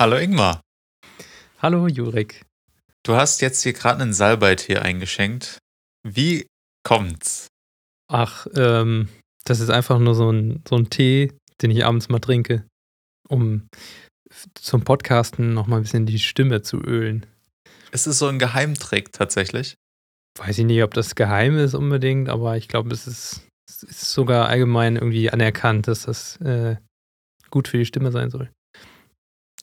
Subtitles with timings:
[0.00, 0.62] Hallo Ingmar.
[1.58, 2.46] Hallo Jurek.
[3.02, 5.58] Du hast jetzt hier gerade einen Salbeitee eingeschenkt.
[6.08, 6.46] Wie
[6.88, 7.48] kommt's?
[8.10, 9.10] Ach, ähm,
[9.44, 12.64] das ist einfach nur so ein, so ein Tee, den ich abends mal trinke,
[13.28, 13.68] um
[14.54, 17.26] zum Podcasten nochmal ein bisschen die Stimme zu ölen.
[17.92, 19.74] Ist es so ein Geheimtrick tatsächlich?
[20.38, 24.12] Weiß ich nicht, ob das geheim ist unbedingt, aber ich glaube, es ist, es ist
[24.12, 26.76] sogar allgemein irgendwie anerkannt, dass das äh,
[27.50, 28.50] gut für die Stimme sein soll.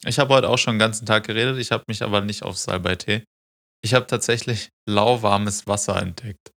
[0.05, 2.57] Ich habe heute auch schon den ganzen Tag geredet, ich habe mich aber nicht auf
[2.57, 3.23] Salbeitee.
[3.83, 6.51] Ich habe tatsächlich lauwarmes Wasser entdeckt.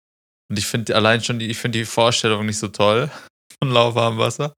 [0.49, 3.09] Und ich finde allein schon die, ich finde die Vorstellung nicht so toll
[3.61, 4.53] von lauwarmem Wasser.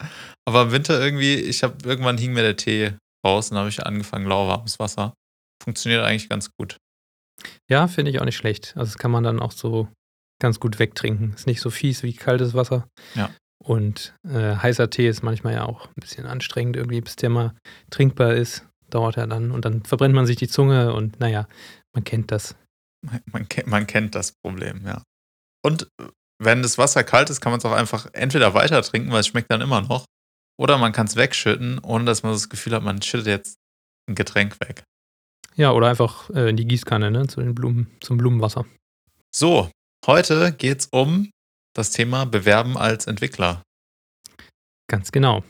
[0.48, 2.94] Aber im Winter irgendwie, ich habe irgendwann hing mir der Tee
[3.25, 5.13] raus und habe ich angefangen lauwarmes Wasser.
[5.63, 6.77] Funktioniert eigentlich ganz gut.
[7.70, 8.73] Ja, finde ich auch nicht schlecht.
[8.75, 9.88] Also das kann man dann auch so
[10.41, 11.34] ganz gut wegtrinken.
[11.34, 12.88] Ist nicht so fies wie kaltes Wasser.
[13.16, 13.31] Ja.
[13.63, 17.53] Und äh, heißer Tee ist manchmal ja auch ein bisschen anstrengend irgendwie, bis der mal
[17.91, 18.66] trinkbar ist.
[18.91, 19.52] Dauert ja dann.
[19.52, 21.48] Und dann verbrennt man sich die Zunge und naja,
[21.94, 22.55] man kennt das.
[23.25, 25.02] Man, kennt, man kennt das Problem, ja.
[25.64, 25.88] Und
[26.38, 29.28] wenn das Wasser kalt ist, kann man es auch einfach entweder weiter trinken, weil es
[29.28, 30.06] schmeckt dann immer noch.
[30.59, 33.58] Oder man kann es wegschütten, ohne dass man das Gefühl hat, man schüttet jetzt
[34.08, 34.83] ein Getränk weg.
[35.55, 38.66] Ja, oder einfach äh, in die Gießkanne, ne, zu den Blumen, zum Blumenwasser.
[39.33, 39.70] So,
[40.05, 41.30] heute geht es um
[41.73, 43.64] das Thema Bewerben als Entwickler.
[44.88, 45.44] Ganz genau.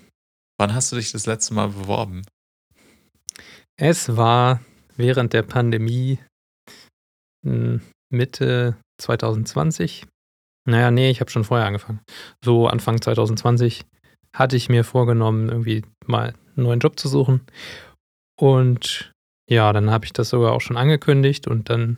[0.60, 2.24] Wann hast du dich das letzte Mal beworben?
[3.78, 4.62] Es war
[4.96, 6.20] während der Pandemie
[7.46, 10.06] hm, Mitte 2020.
[10.68, 12.02] Naja, nee, ich habe schon vorher angefangen.
[12.44, 13.84] So Anfang 2020
[14.36, 17.42] hatte ich mir vorgenommen, irgendwie mal einen neuen Job zu suchen.
[18.40, 19.12] Und
[19.50, 21.98] ja, dann habe ich das sogar auch schon angekündigt und dann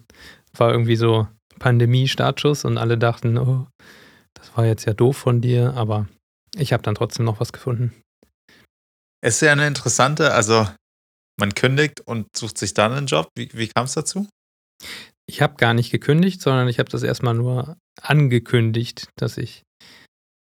[0.55, 1.27] war irgendwie so
[1.59, 3.67] Pandemie-Startschuss und alle dachten, oh,
[4.33, 6.07] das war jetzt ja doof von dir, aber
[6.55, 7.93] ich habe dann trotzdem noch was gefunden.
[9.21, 10.67] Es ist ja eine interessante, also
[11.43, 13.27] man kündigt und sucht sich dann einen Job.
[13.35, 14.29] Wie, wie kam es dazu?
[15.29, 19.63] Ich habe gar nicht gekündigt, sondern ich habe das erstmal nur angekündigt, dass ich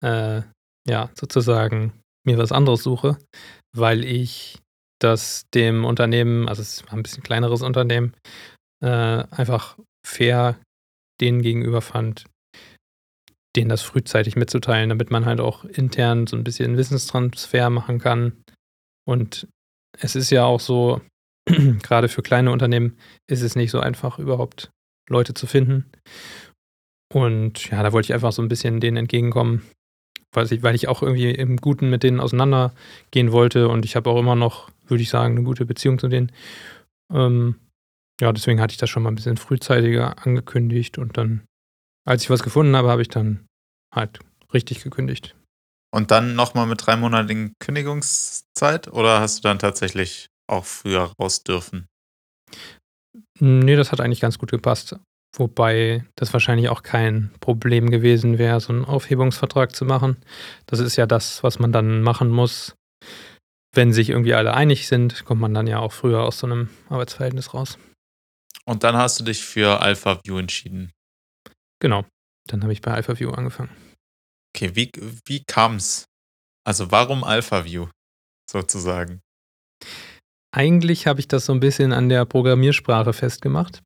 [0.03, 0.41] äh,
[0.89, 1.93] ja sozusagen
[2.27, 3.19] mir was anderes suche,
[3.77, 4.59] weil ich
[4.99, 8.15] das dem Unternehmen, also es war ein bisschen kleineres Unternehmen,
[8.83, 8.89] äh,
[9.31, 10.59] einfach fair
[11.21, 12.25] denen gegenüber fand,
[13.55, 18.43] denen das frühzeitig mitzuteilen, damit man halt auch intern so ein bisschen Wissenstransfer machen kann.
[19.07, 19.47] Und
[19.99, 21.01] es ist ja auch so,
[21.83, 22.97] gerade für kleine Unternehmen
[23.27, 24.71] ist es nicht so einfach, überhaupt
[25.09, 25.91] Leute zu finden.
[27.13, 29.63] Und ja, da wollte ich einfach so ein bisschen denen entgegenkommen,
[30.33, 33.69] weil ich, weil ich auch irgendwie im Guten mit denen auseinandergehen wollte.
[33.69, 36.33] Und ich habe auch immer noch, würde ich sagen, eine gute Beziehung zu denen.
[37.13, 37.57] Ähm,
[38.21, 40.99] ja, deswegen hatte ich das schon mal ein bisschen frühzeitiger angekündigt.
[40.99, 41.45] Und dann,
[42.05, 43.47] als ich was gefunden habe, habe ich dann
[43.95, 44.19] halt
[44.53, 45.36] richtig gekündigt.
[45.97, 51.43] Und dann nochmal mit drei Monatigen Kündigungszeit oder hast du dann tatsächlich auch früher raus
[51.43, 51.87] dürfen?
[53.41, 54.97] Nee, das hat eigentlich ganz gut gepasst.
[55.39, 60.19] Wobei das wahrscheinlich auch kein Problem gewesen wäre, so einen Aufhebungsvertrag zu machen.
[60.67, 62.75] Das ist ja das, was man dann machen muss.
[63.75, 66.69] Wenn sich irgendwie alle einig sind, kommt man dann ja auch früher aus so einem
[66.91, 67.79] Arbeitsverhältnis raus.
[68.67, 70.93] Und dann hast du dich für AlphaView entschieden.
[71.81, 72.05] Genau.
[72.49, 73.71] Dann habe ich bei AlphaView angefangen.
[74.57, 74.91] Okay, wie,
[75.27, 76.07] wie kam es?
[76.67, 77.89] Also warum AlphaView
[78.51, 79.21] sozusagen?
[80.51, 83.83] Eigentlich habe ich das so ein bisschen an der Programmiersprache festgemacht.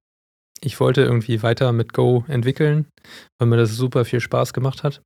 [0.63, 2.87] Ich wollte irgendwie weiter mit Go entwickeln,
[3.41, 5.03] weil mir das super viel Spaß gemacht hat.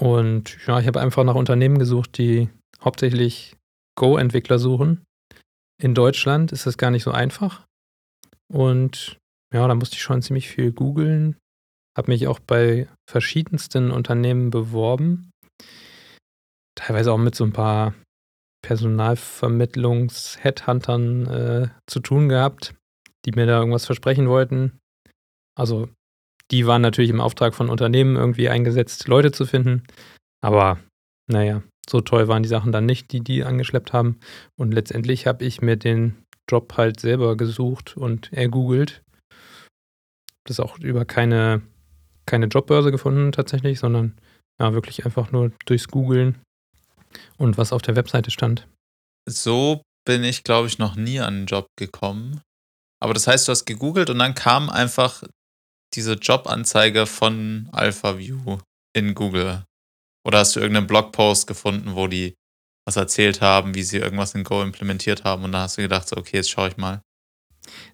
[0.00, 3.56] Und ja, ich habe einfach nach Unternehmen gesucht, die hauptsächlich
[3.98, 5.02] Go-Entwickler suchen.
[5.82, 7.66] In Deutschland ist das gar nicht so einfach.
[8.46, 9.18] Und
[9.52, 11.36] ja, da musste ich schon ziemlich viel googeln.
[11.96, 15.32] Habe mich auch bei verschiedensten Unternehmen beworben.
[16.76, 17.94] Teilweise auch mit so ein paar
[18.62, 22.74] Personalvermittlungs-Headhuntern äh, zu tun gehabt,
[23.24, 24.78] die mir da irgendwas versprechen wollten.
[25.58, 25.88] Also
[26.50, 29.84] die waren natürlich im Auftrag von Unternehmen irgendwie eingesetzt, Leute zu finden.
[30.42, 30.78] Aber
[31.28, 34.18] naja, so toll waren die Sachen dann nicht, die die angeschleppt haben.
[34.56, 39.02] Und letztendlich habe ich mir den Job halt selber gesucht und ergoogelt.
[40.44, 41.62] Das auch über keine,
[42.26, 44.18] keine Jobbörse gefunden tatsächlich, sondern
[44.60, 46.38] ja, wirklich einfach nur durchs Googlen
[47.38, 48.68] und was auf der Webseite stand.
[49.28, 52.40] So bin ich, glaube ich, noch nie an einen Job gekommen.
[53.02, 55.22] Aber das heißt, du hast gegoogelt und dann kam einfach
[55.94, 58.58] diese Jobanzeige von AlphaView
[58.94, 59.64] in Google.
[60.26, 62.34] Oder hast du irgendeinen Blogpost gefunden, wo die
[62.86, 66.08] was erzählt haben, wie sie irgendwas in Go implementiert haben und da hast du gedacht,
[66.08, 67.02] so, okay, jetzt schaue ich mal.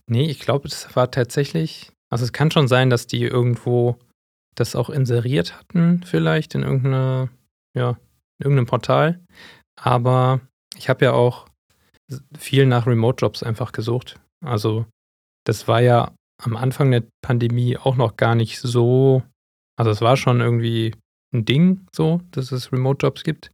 [0.06, 3.98] Nee, ich glaube, das war tatsächlich, also es kann schon sein, dass die irgendwo
[4.56, 7.28] das auch inseriert hatten, vielleicht in irgendeiner,
[7.74, 9.20] ja, in irgendeinem Portal.
[9.80, 10.40] Aber
[10.76, 11.46] ich habe ja auch
[12.36, 14.18] viel nach Remote-Jobs einfach gesucht.
[14.44, 14.86] Also
[15.44, 16.12] das war ja
[16.42, 19.22] am Anfang der Pandemie auch noch gar nicht so,
[19.78, 20.94] also es war schon irgendwie
[21.34, 23.50] ein Ding so, dass es Remote-Jobs gibt.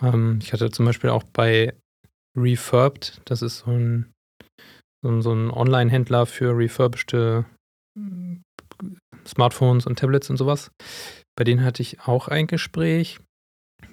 [0.00, 1.74] Ähm, ich hatte zum Beispiel auch bei
[2.36, 4.12] Refurbed, das ist so ein,
[5.02, 7.44] so ein, so ein Online-Händler für refurbischte
[9.26, 10.70] Smartphones und Tablets und sowas.
[11.36, 13.18] Bei denen hatte ich auch ein Gespräch.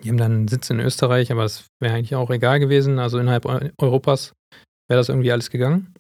[0.04, 3.00] Die haben dann einen Sitz in Österreich, aber es wäre eigentlich auch egal gewesen.
[3.00, 3.46] Also innerhalb
[3.78, 4.34] Europas
[4.88, 5.94] wäre das irgendwie alles gegangen.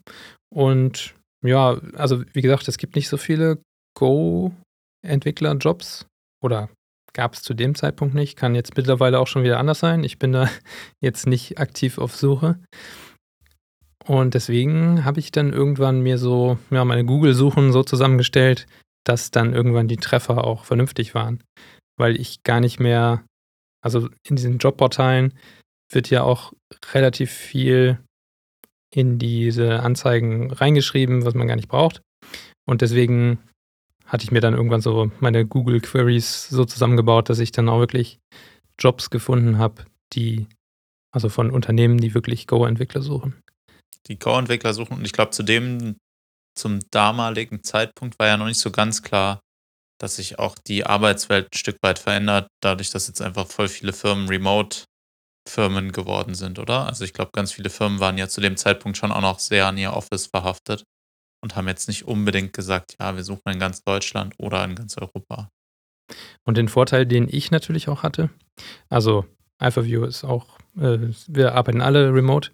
[0.53, 3.59] Und ja, also wie gesagt, es gibt nicht so viele
[3.97, 6.05] Go-Entwickler-Jobs
[6.43, 6.69] oder
[7.13, 8.37] gab es zu dem Zeitpunkt nicht.
[8.37, 10.03] Kann jetzt mittlerweile auch schon wieder anders sein.
[10.03, 10.49] Ich bin da
[11.01, 12.59] jetzt nicht aktiv auf Suche.
[14.05, 18.65] Und deswegen habe ich dann irgendwann mir so ja, meine Google-Suchen so zusammengestellt,
[19.09, 21.43] dass dann irgendwann die Treffer auch vernünftig waren.
[21.97, 23.25] Weil ich gar nicht mehr,
[23.83, 25.33] also in diesen Jobportalen
[25.91, 26.53] wird ja auch
[26.93, 27.97] relativ viel
[28.93, 32.03] in diese Anzeigen reingeschrieben, was man gar nicht braucht.
[32.67, 33.39] Und deswegen
[34.05, 37.79] hatte ich mir dann irgendwann so meine Google Queries so zusammengebaut, dass ich dann auch
[37.79, 38.19] wirklich
[38.79, 40.45] Jobs gefunden habe, die,
[41.11, 43.41] also von Unternehmen, die wirklich Go-Entwickler suchen.
[44.07, 45.95] Die Go-Entwickler suchen und ich glaube, zu dem,
[46.55, 49.39] zum damaligen Zeitpunkt war ja noch nicht so ganz klar,
[49.99, 53.93] dass sich auch die Arbeitswelt ein Stück weit verändert, dadurch, dass jetzt einfach voll viele
[53.93, 54.85] Firmen remote
[55.47, 56.85] Firmen geworden sind, oder?
[56.85, 59.67] Also ich glaube, ganz viele Firmen waren ja zu dem Zeitpunkt schon auch noch sehr
[59.67, 60.83] an ihr Office verhaftet
[61.41, 64.97] und haben jetzt nicht unbedingt gesagt, ja, wir suchen in ganz Deutschland oder in ganz
[64.97, 65.49] Europa.
[66.45, 68.29] Und den Vorteil, den ich natürlich auch hatte,
[68.89, 69.25] also
[69.57, 70.97] AlphaView ist auch, äh,
[71.27, 72.51] wir arbeiten alle remote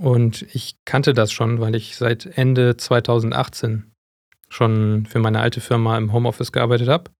[0.00, 3.90] und ich kannte das schon, weil ich seit Ende 2018
[4.48, 7.10] schon für meine alte Firma im Homeoffice gearbeitet habe,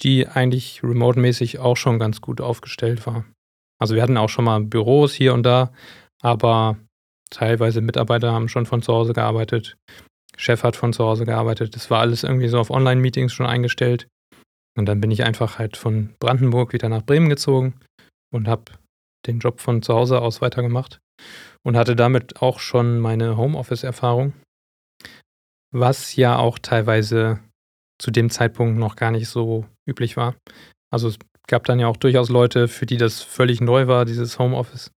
[0.00, 3.24] die eigentlich remote-mäßig auch schon ganz gut aufgestellt war.
[3.78, 5.72] Also wir hatten auch schon mal Büros hier und da,
[6.20, 6.78] aber
[7.30, 9.76] teilweise Mitarbeiter haben schon von zu Hause gearbeitet.
[10.36, 11.76] Chef hat von zu Hause gearbeitet.
[11.76, 14.08] Das war alles irgendwie so auf Online-Meetings schon eingestellt.
[14.76, 17.74] Und dann bin ich einfach halt von Brandenburg wieder nach Bremen gezogen
[18.32, 18.72] und habe
[19.26, 21.00] den Job von zu Hause aus weitergemacht
[21.64, 24.32] und hatte damit auch schon meine Homeoffice-Erfahrung,
[25.72, 27.40] was ja auch teilweise
[28.00, 30.36] zu dem Zeitpunkt noch gar nicht so üblich war.
[30.90, 31.18] Also es
[31.48, 34.90] gab dann ja auch durchaus Leute, für die das völlig neu war, dieses Homeoffice.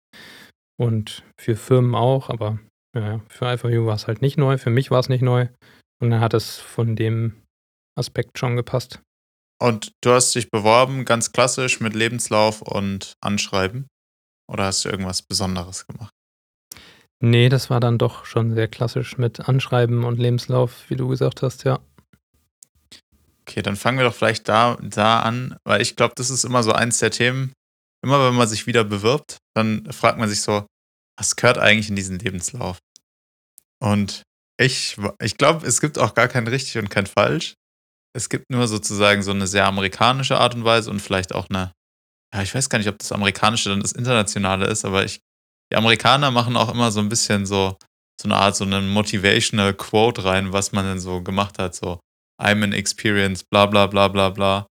[0.78, 2.58] Und für Firmen auch, aber
[2.96, 5.48] ja, für AlphaView war es halt nicht neu, für mich war es nicht neu.
[6.00, 7.42] Und dann hat es von dem
[7.98, 9.00] Aspekt schon gepasst.
[9.60, 13.88] Und du hast dich beworben, ganz klassisch mit Lebenslauf und Anschreiben?
[14.50, 16.12] Oder hast du irgendwas Besonderes gemacht?
[17.22, 21.42] Nee, das war dann doch schon sehr klassisch mit Anschreiben und Lebenslauf, wie du gesagt
[21.42, 21.78] hast, ja.
[23.42, 26.62] Okay, dann fangen wir doch vielleicht da, da an, weil ich glaube, das ist immer
[26.62, 27.52] so eins der Themen.
[28.02, 30.66] Immer wenn man sich wieder bewirbt, dann fragt man sich so,
[31.18, 32.78] was gehört eigentlich in diesen Lebenslauf?
[33.82, 34.22] Und
[34.58, 37.54] ich, ich glaube, es gibt auch gar kein richtig und kein falsch.
[38.14, 41.72] Es gibt nur sozusagen so eine sehr amerikanische Art und Weise und vielleicht auch eine,
[42.34, 45.20] ja, ich weiß gar nicht, ob das amerikanische dann das internationale ist, aber ich,
[45.70, 47.76] die Amerikaner machen auch immer so ein bisschen so,
[48.20, 52.00] so eine Art, so einen motivational Quote rein, was man denn so gemacht hat, so,
[52.40, 54.66] I'm an experience, bla bla bla bla bla.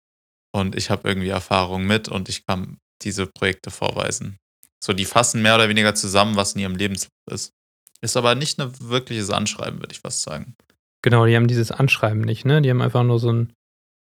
[0.55, 4.39] Und ich habe irgendwie Erfahrung mit und ich kann diese Projekte vorweisen.
[4.83, 7.53] So, die fassen mehr oder weniger zusammen, was in ihrem Lebenslauf ist.
[8.01, 10.55] Ist aber nicht ein wirkliches Anschreiben, würde ich fast sagen.
[11.03, 12.63] Genau, die haben dieses Anschreiben nicht, ne?
[12.63, 13.53] Die haben einfach nur so ein,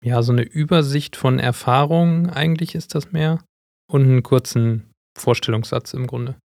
[0.05, 3.43] ja, so eine Übersicht von Erfahrungen, eigentlich ist das mehr.
[3.91, 6.37] Und einen kurzen Vorstellungssatz im Grunde.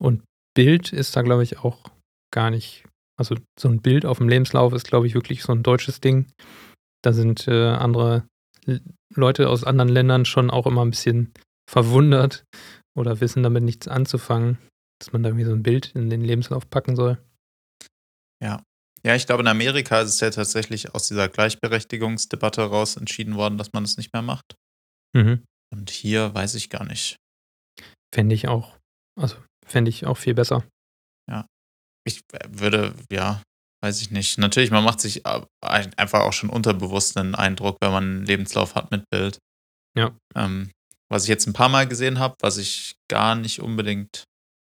[0.00, 0.22] Und
[0.54, 1.78] Bild ist da, glaube ich, auch
[2.32, 2.84] gar nicht
[3.20, 6.32] also so ein Bild auf dem Lebenslauf ist, glaube ich, wirklich so ein deutsches Ding.
[7.04, 8.26] Da sind äh, andere
[9.14, 11.30] Leute aus anderen Ländern schon auch immer ein bisschen
[11.70, 12.44] verwundert
[12.98, 14.56] oder wissen damit nichts anzufangen,
[14.98, 17.18] dass man da irgendwie so ein Bild in den Lebenslauf packen soll.
[18.42, 18.62] Ja.
[19.04, 23.58] Ja, ich glaube, in Amerika ist es ja tatsächlich aus dieser Gleichberechtigungsdebatte raus entschieden worden,
[23.58, 24.54] dass man es nicht mehr macht.
[25.14, 25.44] Mhm.
[25.70, 27.16] Und hier weiß ich gar nicht.
[28.14, 28.78] Fände ich auch,
[29.18, 29.36] also
[29.70, 30.64] fände ich auch viel besser.
[31.30, 31.46] Ja
[32.04, 33.42] ich würde, ja,
[33.82, 34.38] weiß ich nicht.
[34.38, 38.90] Natürlich, man macht sich einfach auch schon unterbewusst einen Eindruck, wenn man einen Lebenslauf hat
[38.90, 39.38] mit Bild.
[39.96, 40.14] Ja.
[40.34, 40.70] Ähm,
[41.10, 44.24] was ich jetzt ein paar Mal gesehen habe, was ich gar nicht unbedingt,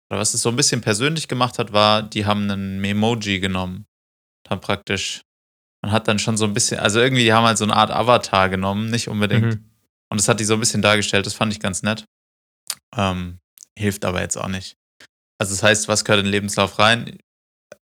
[0.10, 3.86] oder was es so ein bisschen persönlich gemacht hat, war, die haben einen Memoji genommen.
[4.48, 5.22] Dann praktisch,
[5.82, 7.92] man hat dann schon so ein bisschen, also irgendwie, die haben halt so eine Art
[7.92, 9.56] Avatar genommen, nicht unbedingt.
[9.56, 9.72] Mhm.
[10.10, 12.06] Und das hat die so ein bisschen dargestellt, das fand ich ganz nett.
[12.96, 13.40] Ähm,
[13.78, 14.76] hilft aber jetzt auch nicht.
[15.40, 17.18] Also das heißt, was gehört in den Lebenslauf rein?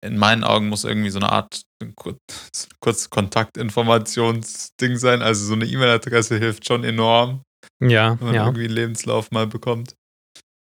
[0.05, 1.62] In meinen Augen muss irgendwie so eine Art
[2.79, 5.22] kurz Kontaktinformationsding sein.
[5.22, 7.43] Also so eine E-Mail-Adresse hilft schon enorm.
[7.81, 8.46] Ja, wenn man ja.
[8.46, 9.96] irgendwie einen Lebenslauf mal bekommt.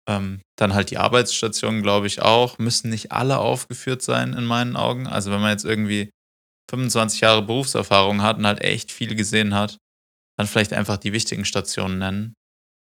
[0.09, 4.77] Ähm, dann halt die Arbeitsstationen, glaube ich auch, müssen nicht alle aufgeführt sein in meinen
[4.77, 5.07] Augen.
[5.07, 6.11] Also wenn man jetzt irgendwie
[6.71, 9.77] 25 Jahre Berufserfahrung hat und halt echt viel gesehen hat,
[10.39, 12.35] dann vielleicht einfach die wichtigen Stationen nennen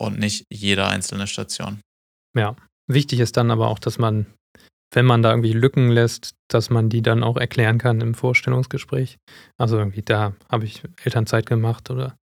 [0.01, 1.81] und nicht jede einzelne Station.
[2.36, 2.55] Ja,
[2.87, 4.25] wichtig ist dann aber auch, dass man,
[4.93, 9.17] wenn man da irgendwie Lücken lässt, dass man die dann auch erklären kann im Vorstellungsgespräch.
[9.57, 12.17] Also irgendwie, da habe ich Elternzeit gemacht oder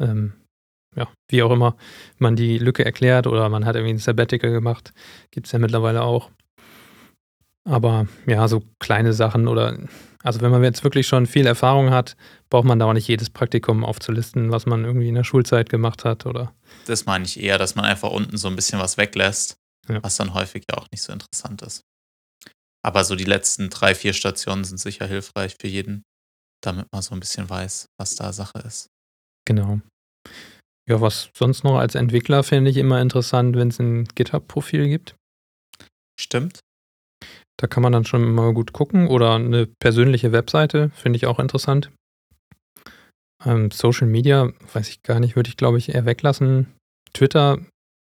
[0.00, 0.34] ähm,
[0.96, 1.76] ja, wie auch immer
[2.18, 4.92] man die Lücke erklärt oder man hat irgendwie ein Sabbatical gemacht,
[5.30, 6.30] gibt es ja mittlerweile auch.
[7.66, 9.78] Aber ja, so kleine Sachen oder,
[10.22, 12.16] also wenn man jetzt wirklich schon viel Erfahrung hat,
[12.50, 16.04] braucht man da auch nicht jedes Praktikum aufzulisten, was man irgendwie in der Schulzeit gemacht
[16.04, 16.52] hat oder.
[16.86, 19.56] Das meine ich eher, dass man einfach unten so ein bisschen was weglässt,
[19.88, 20.02] ja.
[20.02, 21.82] was dann häufig ja auch nicht so interessant ist.
[22.84, 26.02] Aber so die letzten drei, vier Stationen sind sicher hilfreich für jeden,
[26.62, 28.88] damit man so ein bisschen weiß, was da Sache ist.
[29.46, 29.80] Genau.
[30.88, 35.16] Ja, was sonst noch als Entwickler fände ich immer interessant, wenn es ein GitHub-Profil gibt.
[36.20, 36.60] Stimmt.
[37.58, 39.08] Da kann man dann schon mal gut gucken.
[39.08, 41.90] Oder eine persönliche Webseite, finde ich auch interessant.
[43.44, 46.74] Ähm, Social Media, weiß ich gar nicht, würde ich glaube ich eher weglassen.
[47.12, 47.58] Twitter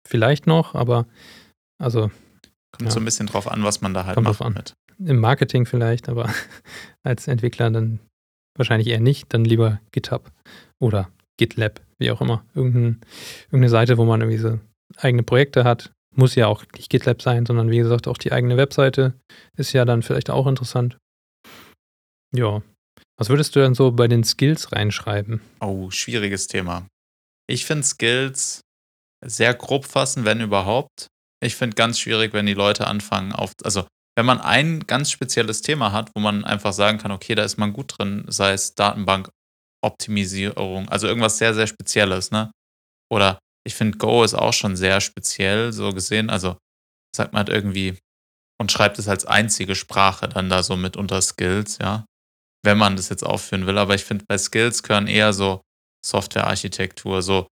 [0.08, 1.06] vielleicht noch, aber
[1.80, 2.10] also.
[2.72, 4.74] Kommt ja, so ein bisschen drauf an, was man da halt macht mit.
[4.98, 6.32] Im Marketing vielleicht, aber
[7.02, 7.98] als Entwickler dann
[8.56, 9.32] wahrscheinlich eher nicht.
[9.34, 10.30] Dann lieber GitHub
[10.78, 12.44] oder GitLab, wie auch immer.
[12.54, 13.00] Irgendein,
[13.46, 14.60] irgendeine Seite, wo man irgendwie so
[14.98, 15.90] eigene Projekte hat.
[16.14, 19.14] Muss ja auch nicht GitLab sein, sondern wie gesagt auch die eigene Webseite
[19.56, 20.98] ist ja dann vielleicht auch interessant.
[22.34, 22.62] Ja.
[23.16, 25.40] Was würdest du dann so bei den Skills reinschreiben?
[25.60, 26.86] Oh, schwieriges Thema.
[27.48, 28.60] Ich finde Skills
[29.24, 31.08] sehr grob fassen, wenn überhaupt.
[31.42, 35.62] Ich finde ganz schwierig, wenn die Leute anfangen auf, also wenn man ein ganz spezielles
[35.62, 38.74] Thema hat, wo man einfach sagen kann, okay, da ist man gut drin, sei es
[38.74, 39.30] Datenbank
[39.82, 42.52] Optimisierung, also irgendwas sehr, sehr Spezielles, ne?
[43.10, 46.30] Oder ich finde, Go ist auch schon sehr speziell so gesehen.
[46.30, 46.58] Also
[47.16, 47.98] sagt man halt irgendwie
[48.60, 52.04] und schreibt es als einzige Sprache dann da so mit unter Skills, ja.
[52.62, 53.78] Wenn man das jetzt aufführen will.
[53.78, 55.62] Aber ich finde, bei Skills gehören eher so
[56.04, 57.46] Softwarearchitektur, so,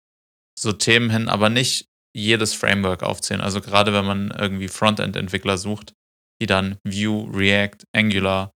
[0.57, 3.41] so Themen hin, aber nicht jedes Framework aufzählen.
[3.41, 5.93] Also gerade wenn man irgendwie Frontend-Entwickler sucht,
[6.41, 8.51] die dann Vue, React, Angular,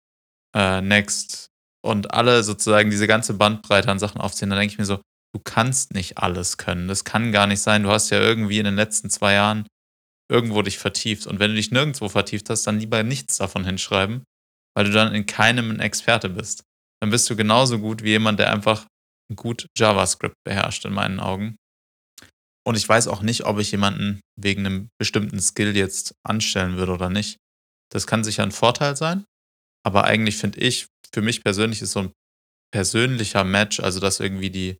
[0.56, 1.52] äh, Next,
[1.85, 5.00] und alle sozusagen diese ganze Bandbreite an Sachen aufziehen, dann denke ich mir so,
[5.35, 6.88] du kannst nicht alles können.
[6.88, 7.82] Das kann gar nicht sein.
[7.82, 9.66] Du hast ja irgendwie in den letzten zwei Jahren
[10.30, 11.26] irgendwo dich vertieft.
[11.26, 14.25] Und wenn du dich nirgendwo vertieft hast, dann lieber nichts davon hinschreiben,
[14.75, 16.62] weil du dann in keinem ein Experte bist.
[17.02, 18.87] Dann bist du genauso gut wie jemand, der einfach
[19.35, 21.56] gut JavaScript beherrscht, in meinen Augen.
[22.64, 26.92] Und ich weiß auch nicht, ob ich jemanden wegen einem bestimmten Skill jetzt anstellen würde
[26.92, 27.38] oder nicht.
[27.92, 29.25] Das kann sicher ein Vorteil sein,
[29.85, 32.12] aber eigentlich finde ich, für mich persönlich ist so ein
[32.73, 34.78] persönlicher Match, also dass irgendwie die,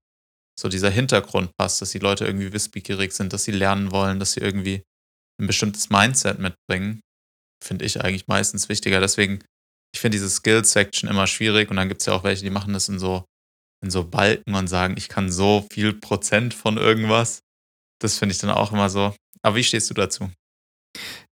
[0.59, 4.33] so dieser Hintergrund passt, dass die Leute irgendwie wissbegierig sind, dass sie lernen wollen, dass
[4.33, 4.83] sie irgendwie
[5.41, 7.01] ein bestimmtes Mindset mitbringen,
[7.63, 9.01] finde ich eigentlich meistens wichtiger.
[9.01, 9.45] Deswegen,
[9.95, 12.73] ich finde diese Skills-Section immer schwierig und dann gibt es ja auch welche, die machen
[12.73, 13.25] das in so,
[13.85, 17.42] in so Balken und sagen, ich kann so viel Prozent von irgendwas.
[18.03, 19.15] Das finde ich dann auch immer so.
[19.43, 20.31] Aber wie stehst du dazu?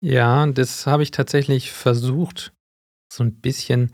[0.00, 2.52] Ja, das habe ich tatsächlich versucht,
[3.12, 3.92] so ein bisschen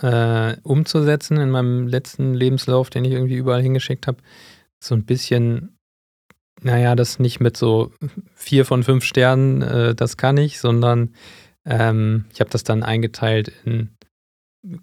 [0.00, 4.18] äh, umzusetzen in meinem letzten Lebenslauf, den ich irgendwie überall hingeschickt habe.
[4.82, 5.76] So ein bisschen,
[6.62, 7.92] naja, das nicht mit so
[8.34, 11.14] vier von fünf Sternen, äh, das kann ich, sondern
[11.64, 13.90] ähm, ich habe das dann eingeteilt in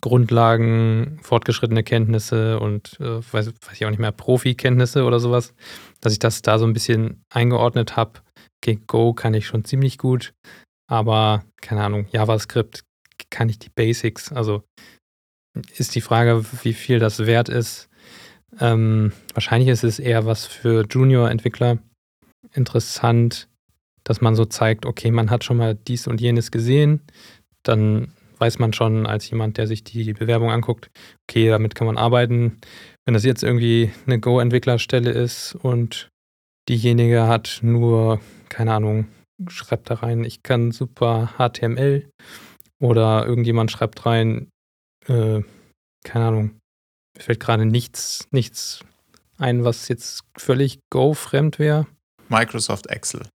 [0.02, 5.54] Grundlagen, fortgeschrittene Kenntnisse und äh, weiß, weiß ich auch nicht mehr, Profi-Kenntnisse oder sowas,
[6.02, 8.22] dass ich das da so ein bisschen eingeordnet habe.
[8.62, 10.34] Okay, Go kann ich schon ziemlich gut,
[10.90, 12.84] aber keine Ahnung, JavaScript
[13.30, 14.32] kann ich die Basics.
[14.32, 14.64] Also
[15.78, 17.90] ist die Frage, wie viel das wert ist.
[18.60, 21.78] Ähm, wahrscheinlich ist es eher was für Junior-Entwickler
[22.54, 23.48] interessant,
[24.04, 27.02] dass man so zeigt, okay, man hat schon mal dies und jenes gesehen.
[27.64, 30.90] Dann weiß man schon als jemand, der sich die Bewerbung anguckt,
[31.28, 32.60] okay, damit kann man arbeiten.
[33.06, 36.10] Wenn das jetzt irgendwie eine Go-Entwicklerstelle ist und
[36.70, 39.08] diejenige hat nur, keine Ahnung,
[39.48, 42.10] schreibt da rein, ich kann super HTML
[42.80, 44.50] oder irgendjemand schreibt rein,
[45.08, 45.42] äh,
[46.04, 46.60] keine Ahnung,
[47.16, 48.84] mir fällt gerade nichts, nichts
[49.38, 51.88] ein, was jetzt völlig Go-fremd wäre.
[52.30, 53.28] Microsoft Excel.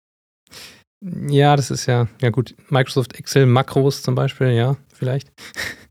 [1.03, 5.33] Ja, das ist ja, ja gut, Microsoft Excel, Makros zum Beispiel, ja, vielleicht.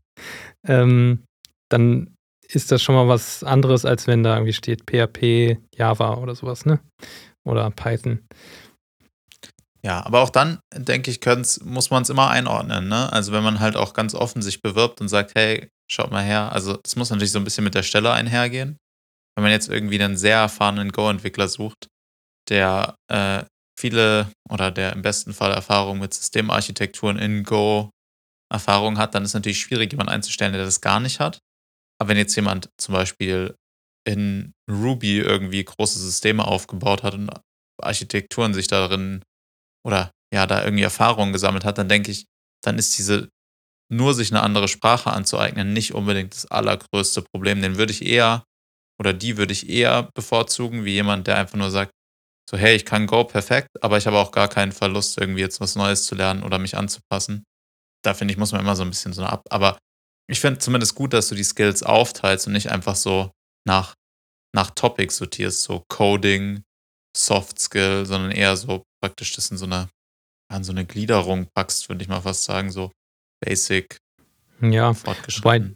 [0.66, 1.24] ähm,
[1.68, 2.14] dann
[2.48, 6.64] ist das schon mal was anderes, als wenn da irgendwie steht PHP, Java oder sowas,
[6.64, 6.80] ne?
[7.44, 8.26] Oder Python.
[9.82, 11.20] Ja, aber auch dann, denke ich,
[11.64, 12.88] muss man es immer einordnen.
[12.88, 13.10] Ne?
[13.12, 16.52] Also wenn man halt auch ganz offen sich bewirbt und sagt, hey, schaut mal her,
[16.52, 18.76] also das muss natürlich so ein bisschen mit der Stelle einhergehen.
[19.34, 21.88] Wenn man jetzt irgendwie einen sehr erfahrenen Go-Entwickler sucht,
[22.50, 23.44] der äh,
[23.78, 27.90] viele oder der im besten Fall Erfahrung mit Systemarchitekturen in Go
[28.50, 31.40] Erfahrung hat, dann ist es natürlich schwierig, jemanden einzustellen, der das gar nicht hat.
[32.00, 33.54] Aber wenn jetzt jemand zum Beispiel
[34.06, 37.30] in Ruby irgendwie große Systeme aufgebaut hat und
[37.82, 39.22] Architekturen sich darin
[39.86, 42.26] oder ja, da irgendwie Erfahrungen gesammelt hat, dann denke ich,
[42.62, 43.28] dann ist diese
[43.92, 47.60] nur sich eine andere Sprache anzueignen nicht unbedingt das allergrößte Problem.
[47.60, 48.44] Den würde ich eher
[49.00, 51.92] oder die würde ich eher bevorzugen, wie jemand, der einfach nur sagt,
[52.48, 55.60] so, hey, ich kann Go perfekt, aber ich habe auch gar keinen Verlust, irgendwie jetzt
[55.60, 57.44] was Neues zu lernen oder mich anzupassen.
[58.02, 59.42] Da finde ich, muss man immer so ein bisschen so ab.
[59.50, 59.78] Aber
[60.28, 63.30] ich finde zumindest gut, dass du die Skills aufteilst und nicht einfach so
[63.66, 63.94] nach,
[64.54, 66.62] nach Topics sortierst, so Coding,
[67.16, 69.88] Soft Skill, sondern eher so praktisch das in so eine,
[70.50, 72.92] an so eine Gliederung packst, würde ich mal fast sagen, so
[73.44, 73.98] Basic,
[74.60, 75.70] ja, wobei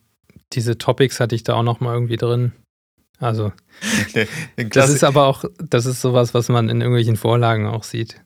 [0.52, 2.52] diese Topics hatte ich da auch noch mal irgendwie drin.
[3.18, 3.52] Also,
[4.56, 8.22] das ist aber auch, das ist sowas, was man in irgendwelchen Vorlagen auch sieht.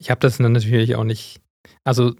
[0.00, 1.40] Ich habe das natürlich auch nicht,
[1.84, 2.14] also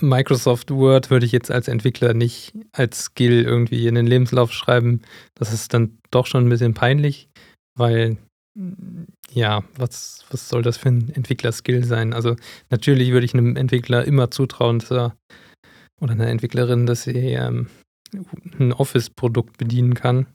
[0.00, 5.02] Microsoft Word würde ich jetzt als Entwickler nicht als Skill irgendwie in den Lebenslauf schreiben.
[5.34, 7.28] Das ist dann doch schon ein bisschen peinlich,
[7.76, 8.16] weil
[9.30, 12.12] ja, was, was soll das für ein Entwickler-Skill sein?
[12.12, 12.36] Also
[12.68, 15.16] natürlich würde ich einem Entwickler immer zutrauen, dass er
[16.00, 17.68] oder einer Entwicklerin, dass sie ähm,
[18.58, 20.26] ein Office-Produkt bedienen kann.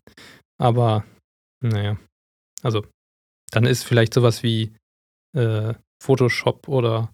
[0.57, 1.05] Aber
[1.61, 1.97] naja,
[2.61, 2.85] also
[3.51, 4.75] dann ist vielleicht sowas wie
[5.35, 7.13] äh, Photoshop oder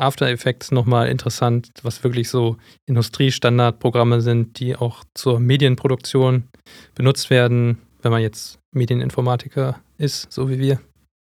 [0.00, 6.48] After Effects nochmal interessant, was wirklich so Industriestandardprogramme sind, die auch zur Medienproduktion
[6.94, 10.80] benutzt werden, wenn man jetzt Medieninformatiker ist, so wie wir.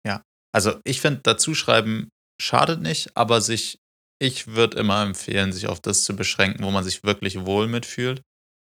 [0.07, 2.09] Ja, also ich finde, dazu schreiben
[2.41, 3.79] schadet nicht, aber sich,
[4.21, 8.23] ich würde immer empfehlen, sich auf das zu beschränken, wo man sich wirklich wohl mitfühlt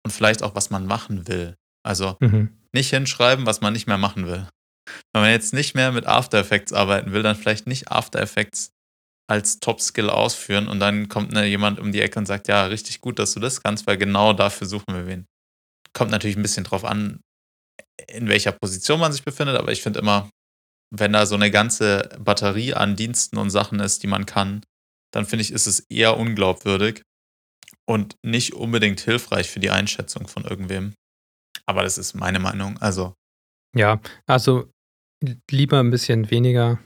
[0.05, 1.55] und vielleicht auch, was man machen will.
[1.85, 2.51] Also mhm.
[2.73, 4.47] nicht hinschreiben, was man nicht mehr machen will.
[5.13, 8.73] Wenn man jetzt nicht mehr mit After Effects arbeiten will, dann vielleicht nicht After Effects
[9.33, 13.01] als Top-Skill ausführen und dann kommt ne, jemand um die Ecke und sagt, ja, richtig
[13.01, 15.25] gut, dass du das kannst, weil genau dafür suchen wir wen.
[15.95, 17.21] Kommt natürlich ein bisschen drauf an,
[18.09, 20.29] in welcher Position man sich befindet, aber ich finde immer,
[20.95, 24.63] wenn da so eine ganze Batterie an Diensten und Sachen ist, die man kann,
[25.15, 27.03] dann finde ich, ist es eher unglaubwürdig
[27.89, 30.93] und nicht unbedingt hilfreich für die Einschätzung von irgendwem.
[31.65, 32.77] Aber das ist meine Meinung.
[32.83, 33.15] Also.
[33.75, 34.71] Ja, also
[35.51, 36.81] lieber ein bisschen weniger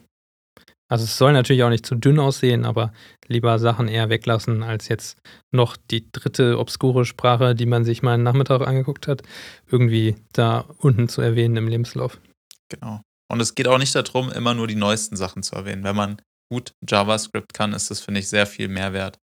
[0.88, 2.92] also es soll natürlich auch nicht zu dünn aussehen, aber
[3.27, 5.18] lieber Sachen eher weglassen, als jetzt
[5.51, 9.22] noch die dritte obskure Sprache, die man sich mal einen Nachmittag angeguckt hat,
[9.66, 12.20] irgendwie da unten zu erwähnen im Lebenslauf.
[12.68, 13.01] Genau.
[13.29, 15.83] Und es geht auch nicht darum, immer nur die neuesten Sachen zu erwähnen.
[15.83, 16.22] Wenn man
[16.53, 19.18] gut JavaScript kann, ist das, finde ich, sehr viel mehr wert,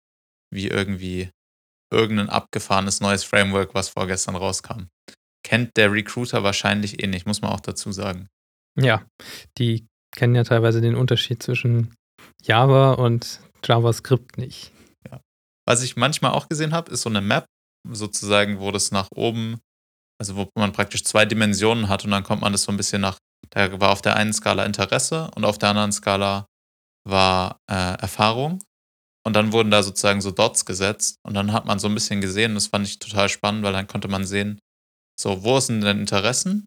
[0.52, 1.30] wie irgendwie
[1.94, 4.88] irgendein abgefahrenes neues Framework, was vorgestern rauskam.
[5.44, 8.28] Kennt der Recruiter wahrscheinlich eh nicht, muss man auch dazu sagen.
[8.80, 9.06] Ja,
[9.58, 11.94] die kennen ja teilweise den Unterschied zwischen
[12.44, 14.72] Java und JavaScript nicht.
[15.10, 15.22] Ja.
[15.66, 17.46] Was ich manchmal auch gesehen habe, ist so eine Map,
[17.90, 19.60] sozusagen, wo das nach oben,
[20.20, 23.02] also wo man praktisch zwei Dimensionen hat und dann kommt man das so ein bisschen
[23.02, 23.18] nach,
[23.50, 26.46] da war auf der einen Skala Interesse und auf der anderen Skala
[27.08, 28.64] war äh, Erfahrung.
[29.24, 32.22] Und dann wurden da sozusagen so Dots gesetzt und dann hat man so ein bisschen
[32.22, 34.60] gesehen, das fand ich total spannend, weil dann konnte man sehen,
[35.20, 36.66] so, wo sind denn Interessen?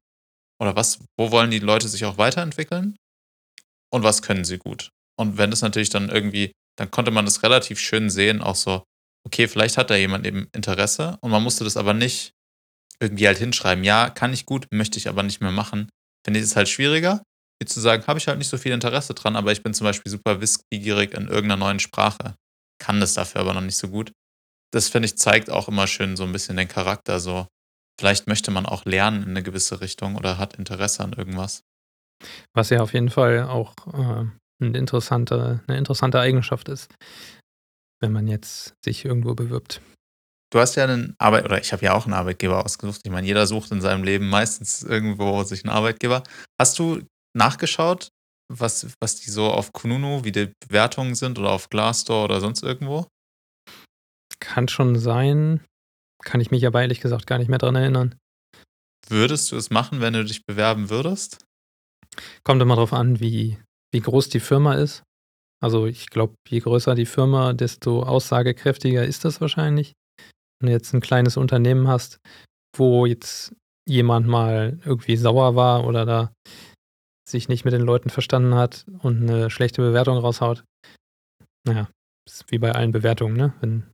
[0.61, 2.95] Oder was, wo wollen die Leute sich auch weiterentwickeln?
[3.95, 4.91] Und was können sie gut.
[5.17, 8.83] Und wenn das natürlich dann irgendwie, dann konnte man das relativ schön sehen, auch so,
[9.25, 12.33] okay, vielleicht hat da jemand eben Interesse und man musste das aber nicht
[13.01, 15.89] irgendwie halt hinschreiben, ja, kann ich gut, möchte ich aber nicht mehr machen.
[16.25, 17.23] Finde ich es halt schwieriger,
[17.61, 19.85] wie zu sagen, habe ich halt nicht so viel Interesse dran, aber ich bin zum
[19.85, 22.35] Beispiel super wissbegierig in irgendeiner neuen Sprache,
[22.81, 24.11] kann das dafür aber noch nicht so gut.
[24.73, 27.47] Das finde ich zeigt auch immer schön so ein bisschen den Charakter, so
[28.01, 31.63] vielleicht möchte man auch lernen in eine gewisse Richtung oder hat Interesse an irgendwas.
[32.55, 34.27] Was ja auf jeden Fall auch äh,
[34.61, 36.95] eine, interessante, eine interessante Eigenschaft ist,
[38.01, 39.81] wenn man jetzt sich irgendwo bewirbt.
[40.53, 43.01] Du hast ja einen Arbeit oder ich habe ja auch einen Arbeitgeber ausgesucht.
[43.05, 46.23] Ich meine, jeder sucht in seinem Leben meistens irgendwo sich einen Arbeitgeber.
[46.61, 47.03] Hast du
[47.37, 48.09] nachgeschaut,
[48.53, 52.63] was, was die so auf Kununu, wie die Bewertungen sind oder auf Glassdoor oder sonst
[52.63, 53.09] irgendwo?
[54.39, 55.65] Kann schon sein.
[56.23, 58.15] Kann ich mich aber ehrlich gesagt gar nicht mehr dran erinnern.
[59.09, 61.44] Würdest du es machen, wenn du dich bewerben würdest?
[62.45, 63.59] Kommt immer darauf an, wie,
[63.93, 65.03] wie groß die Firma ist.
[65.63, 69.95] Also ich glaube, je größer die Firma, desto aussagekräftiger ist das wahrscheinlich.
[70.61, 72.19] Wenn du jetzt ein kleines Unternehmen hast,
[72.77, 73.55] wo jetzt
[73.89, 76.33] jemand mal irgendwie sauer war oder da
[77.29, 80.65] sich nicht mit den Leuten verstanden hat und eine schlechte Bewertung raushaut.
[81.67, 81.89] Naja,
[82.29, 83.55] ist wie bei allen Bewertungen, ne?
[83.61, 83.91] Wenn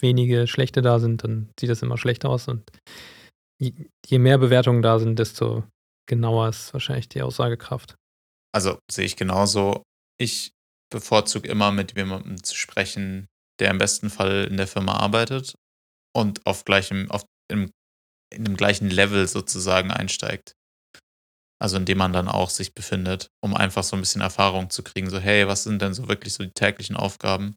[0.00, 2.68] wenige schlechte da sind, dann sieht das immer schlecht aus und
[3.60, 5.64] je mehr Bewertungen da sind, desto
[6.06, 7.96] genauer ist wahrscheinlich die Aussagekraft.
[8.54, 9.82] Also sehe ich genauso.
[10.18, 10.52] Ich
[10.90, 15.54] bevorzuge immer mit jemandem zu sprechen, der im besten Fall in der Firma arbeitet
[16.14, 17.70] und auf gleichem, auf, im,
[18.32, 20.54] in dem gleichen Level sozusagen einsteigt.
[21.60, 24.82] Also in dem man dann auch sich befindet, um einfach so ein bisschen Erfahrung zu
[24.82, 25.08] kriegen.
[25.08, 27.54] So, hey, was sind denn so wirklich so die täglichen Aufgaben?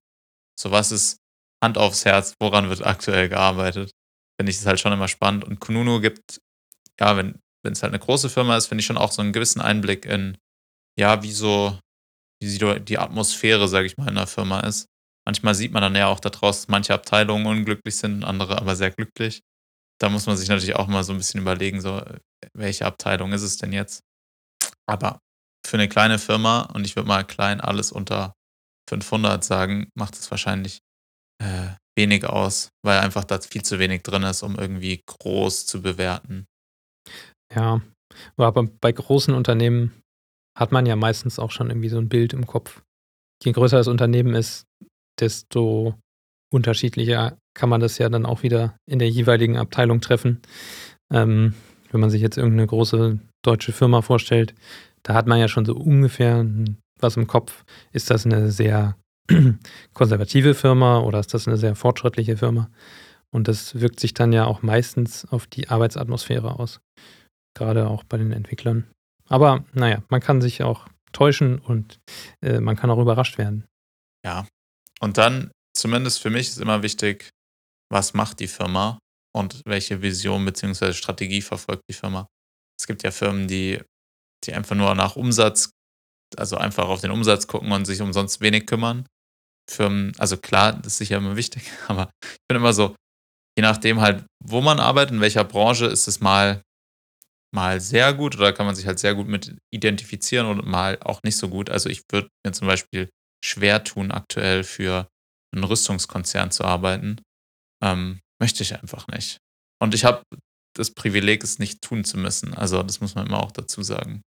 [0.60, 1.17] So, was ist
[1.63, 3.91] Hand aufs Herz, woran wird aktuell gearbeitet?
[4.39, 5.43] Finde ich es halt schon immer spannend.
[5.43, 6.39] Und Kununu gibt,
[6.99, 7.39] ja, wenn
[7.73, 10.38] es halt eine große Firma ist, finde ich schon auch so einen gewissen Einblick in,
[10.99, 11.78] ja, wie so,
[12.41, 14.88] wie die Atmosphäre, sage ich mal, in der Firma ist.
[15.25, 18.91] Manchmal sieht man dann ja auch daraus, dass manche Abteilungen unglücklich sind, andere aber sehr
[18.91, 19.41] glücklich.
[19.99, 22.01] Da muss man sich natürlich auch mal so ein bisschen überlegen, so,
[22.54, 24.04] welche Abteilung ist es denn jetzt?
[24.88, 25.19] Aber
[25.65, 28.34] für eine kleine Firma, und ich würde mal klein alles unter
[28.89, 30.80] 500 sagen, macht es wahrscheinlich
[31.41, 35.82] äh, wenig aus, weil einfach da viel zu wenig drin ist, um irgendwie groß zu
[35.82, 36.45] bewerten.
[37.53, 37.81] Ja,
[38.38, 39.91] aber bei großen Unternehmen
[40.58, 42.81] hat man ja meistens auch schon irgendwie so ein Bild im Kopf.
[43.43, 44.65] Je größer das Unternehmen ist,
[45.19, 45.95] desto
[46.51, 50.41] unterschiedlicher kann man das ja dann auch wieder in der jeweiligen Abteilung treffen.
[51.12, 51.53] Ähm,
[51.91, 54.55] wenn man sich jetzt irgendeine große deutsche Firma vorstellt,
[55.03, 56.45] da hat man ja schon so ungefähr
[56.99, 57.63] was im Kopf.
[57.91, 58.97] Ist das eine sehr
[59.93, 62.69] konservative Firma oder ist das eine sehr fortschrittliche Firma?
[63.31, 66.79] Und das wirkt sich dann ja auch meistens auf die Arbeitsatmosphäre aus.
[67.56, 68.91] Gerade auch bei den Entwicklern.
[69.28, 72.00] Aber naja, man kann sich auch täuschen und
[72.41, 73.65] äh, man kann auch überrascht werden.
[74.26, 74.48] Ja.
[75.00, 77.30] Und dann, zumindest für mich, ist immer wichtig,
[77.91, 79.00] was macht die Firma
[79.36, 80.94] und welche Vision bzw.
[80.94, 82.28] Strategie verfolgt die Firma.
[82.80, 83.82] Es gibt ja Firmen, die,
[84.44, 85.70] die einfach nur nach Umsatz,
[86.38, 89.06] also einfach auf den Umsatz gucken und sich umsonst wenig kümmern.
[89.70, 92.96] Firmen, also klar, das ist sicher immer wichtig, aber ich bin immer so,
[93.58, 96.62] je nachdem halt, wo man arbeitet, in welcher Branche, ist es mal,
[97.56, 101.22] mal sehr gut oder kann man sich halt sehr gut mit identifizieren und mal auch
[101.24, 101.72] nicht so gut.
[101.72, 103.10] Also ich würde mir zum Beispiel
[103.44, 105.08] schwer tun, aktuell für
[105.54, 107.22] einen Rüstungskonzern zu arbeiten.
[107.84, 109.38] Ähm, möchte ich einfach nicht.
[109.82, 110.22] Und ich habe
[110.76, 112.54] das Privileg, es nicht tun zu müssen.
[112.54, 114.22] Also das muss man immer auch dazu sagen.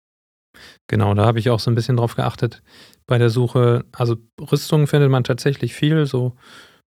[0.88, 2.62] Genau, da habe ich auch so ein bisschen drauf geachtet
[3.06, 3.84] bei der Suche.
[3.92, 6.36] Also Rüstungen findet man tatsächlich viel, so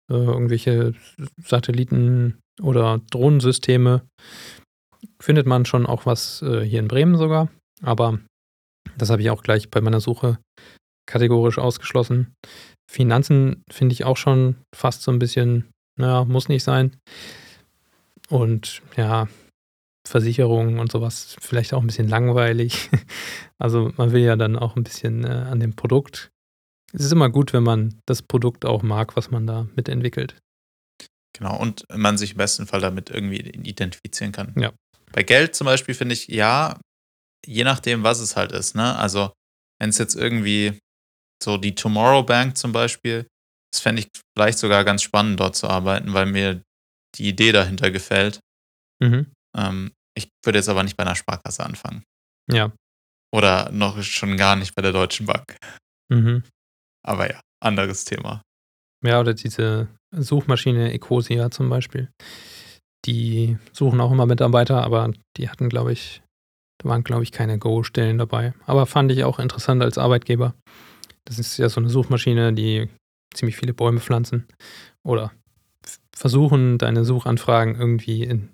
[0.10, 0.94] äh, irgendwelche
[1.38, 4.02] Satelliten oder Drohnensysteme.
[5.22, 7.50] Findet man schon auch was äh, hier in Bremen sogar,
[7.82, 8.20] aber
[8.98, 10.40] das habe ich auch gleich bei meiner Suche
[11.06, 12.34] kategorisch ausgeschlossen.
[12.90, 16.96] Finanzen finde ich auch schon fast so ein bisschen, naja, muss nicht sein.
[18.30, 19.28] Und ja,
[20.08, 22.90] Versicherungen und sowas vielleicht auch ein bisschen langweilig.
[23.60, 26.32] Also man will ja dann auch ein bisschen äh, an dem Produkt.
[26.92, 30.36] Es ist immer gut, wenn man das Produkt auch mag, was man da mitentwickelt.
[31.32, 34.54] Genau, und man sich im besten Fall damit irgendwie identifizieren kann.
[34.58, 34.74] Ja.
[35.14, 36.80] Bei Geld zum Beispiel finde ich, ja,
[37.46, 38.96] je nachdem, was es halt ist, ne?
[38.98, 39.32] Also,
[39.80, 40.80] wenn es jetzt irgendwie
[41.42, 43.28] so die Tomorrow Bank zum Beispiel,
[43.72, 46.62] das fände ich vielleicht sogar ganz spannend, dort zu arbeiten, weil mir
[47.16, 48.40] die Idee dahinter gefällt.
[49.02, 49.32] Mhm.
[49.56, 52.04] Ähm, ich würde jetzt aber nicht bei einer Sparkasse anfangen.
[52.52, 52.72] Ja.
[53.34, 55.58] Oder noch schon gar nicht bei der Deutschen Bank.
[56.10, 56.44] Mhm.
[57.06, 58.42] Aber ja, anderes Thema.
[59.04, 62.10] Ja, oder diese Suchmaschine Ecosia zum Beispiel.
[63.06, 66.22] Die suchen auch immer Mitarbeiter, aber die hatten, glaube ich,
[66.82, 68.54] da waren, glaube ich, keine Go-Stellen dabei.
[68.66, 70.54] Aber fand ich auch interessant als Arbeitgeber.
[71.26, 72.90] Das ist ja so eine Suchmaschine, die
[73.34, 74.48] ziemlich viele Bäume pflanzen
[75.04, 75.32] oder
[76.16, 78.50] versuchen, deine Suchanfragen irgendwie in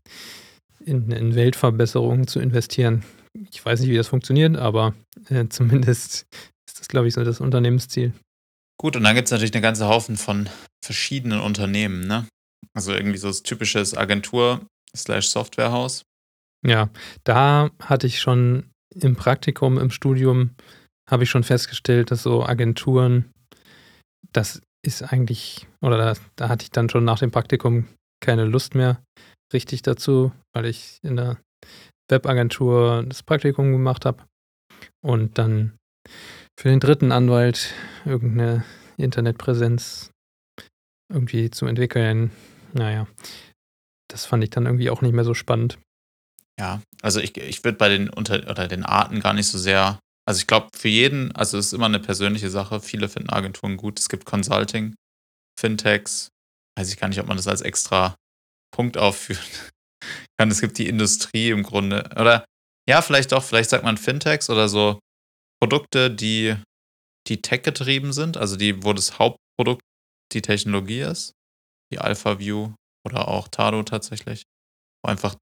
[0.86, 3.04] in, in Weltverbesserungen zu investieren.
[3.52, 4.94] Ich weiß nicht, wie das funktioniert, aber
[5.30, 6.26] äh, zumindest
[6.68, 8.14] ist das, glaube ich, so das Unternehmensziel.
[8.80, 10.50] Gut, und dann gibt es natürlich eine ganze Haufen von
[10.84, 12.28] verschiedenen Unternehmen, ne?
[12.80, 14.66] Also irgendwie so das typische Agentur
[14.96, 16.06] slash Softwarehaus.
[16.66, 16.90] Ja,
[17.26, 20.52] da hatte ich schon im Praktikum, im Studium,
[21.10, 23.32] habe ich schon festgestellt, dass so Agenturen,
[24.32, 27.90] das ist eigentlich, oder da, da hatte ich dann schon nach dem Praktikum
[28.24, 29.04] keine Lust mehr,
[29.52, 31.38] richtig dazu, weil ich in der
[32.10, 34.24] Webagentur das Praktikum gemacht habe
[35.02, 35.78] und dann
[36.58, 37.74] für den dritten Anwalt
[38.06, 38.64] irgendeine
[38.96, 40.12] Internetpräsenz
[41.12, 42.32] irgendwie zu entwickeln.
[42.74, 43.08] Naja,
[44.10, 45.80] das fand ich dann irgendwie auch nicht mehr so spannend.
[46.60, 50.00] Ja, also ich, ich würde bei den unter oder den Arten gar nicht so sehr.
[50.28, 52.82] Also ich glaube, für jeden, also es ist immer eine persönliche Sache.
[52.82, 54.00] Viele finden Agenturen gut.
[54.00, 54.94] Es gibt Consulting,
[55.60, 56.30] Fintechs.
[56.78, 58.16] Weiß ich gar nicht, ob man das als extra
[58.76, 59.42] Punkt aufführen
[60.38, 60.52] kann.
[60.52, 62.10] Es gibt die Industrie im Grunde.
[62.16, 62.46] Oder
[62.90, 65.00] ja, vielleicht doch, vielleicht sagt man Fintechs oder so
[65.62, 66.56] Produkte, die,
[67.28, 69.82] die tech-getrieben sind, also die, wo das Hauptprodukt
[70.34, 71.34] die Technologie ist,
[71.92, 72.74] wie AlphaView
[73.06, 74.44] oder auch Tado tatsächlich,
[75.04, 75.36] wo einfach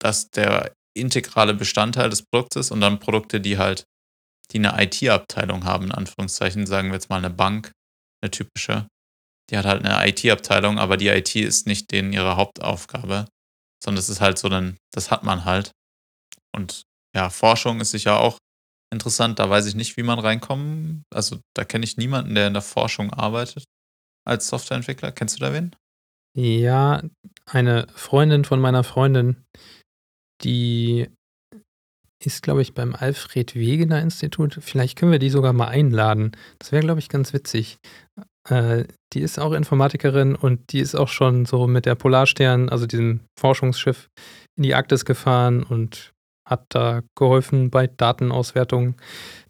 [0.00, 3.84] das der integrale Bestandteil des Produkts ist und dann Produkte, die halt
[4.50, 7.72] die eine IT-Abteilung haben, in Anführungszeichen, sagen wir jetzt mal eine Bank,
[8.22, 8.86] eine typische.
[9.50, 13.26] Die hat halt eine IT-Abteilung, aber die IT ist nicht denen ihre Hauptaufgabe,
[13.82, 15.72] sondern es ist halt so, dann, das hat man halt.
[16.54, 16.82] Und
[17.14, 18.38] ja, Forschung ist sicher auch
[18.92, 19.38] interessant.
[19.38, 21.04] Da weiß ich nicht, wie man reinkommen.
[21.12, 23.64] Also da kenne ich niemanden, der in der Forschung arbeitet
[24.26, 25.12] als Softwareentwickler.
[25.12, 25.74] Kennst du da wen?
[26.34, 27.02] Ja,
[27.46, 29.44] eine Freundin von meiner Freundin,
[30.42, 31.08] die
[32.24, 34.58] ist, glaube ich, beim Alfred Wegener Institut.
[34.60, 36.32] Vielleicht können wir die sogar mal einladen.
[36.58, 37.78] Das wäre, glaube ich, ganz witzig.
[38.48, 42.86] Äh, die ist auch Informatikerin und die ist auch schon so mit der Polarstern, also
[42.86, 44.08] diesem Forschungsschiff,
[44.56, 46.12] in die Arktis gefahren und
[46.48, 48.96] hat da geholfen bei Datenauswertung.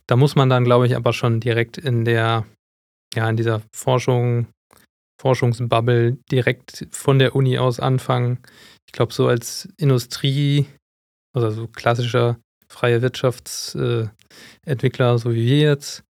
[0.06, 2.46] Da muss man dann, glaube ich, aber schon direkt in der,
[3.14, 4.48] ja, in dieser Forschung,
[5.22, 8.38] Forschungsbubble direkt von der Uni aus anfangen.
[8.88, 10.66] Ich glaube, so als Industrie,
[11.32, 16.02] also so klassischer freie Wirtschaftsentwickler, so wie wir jetzt,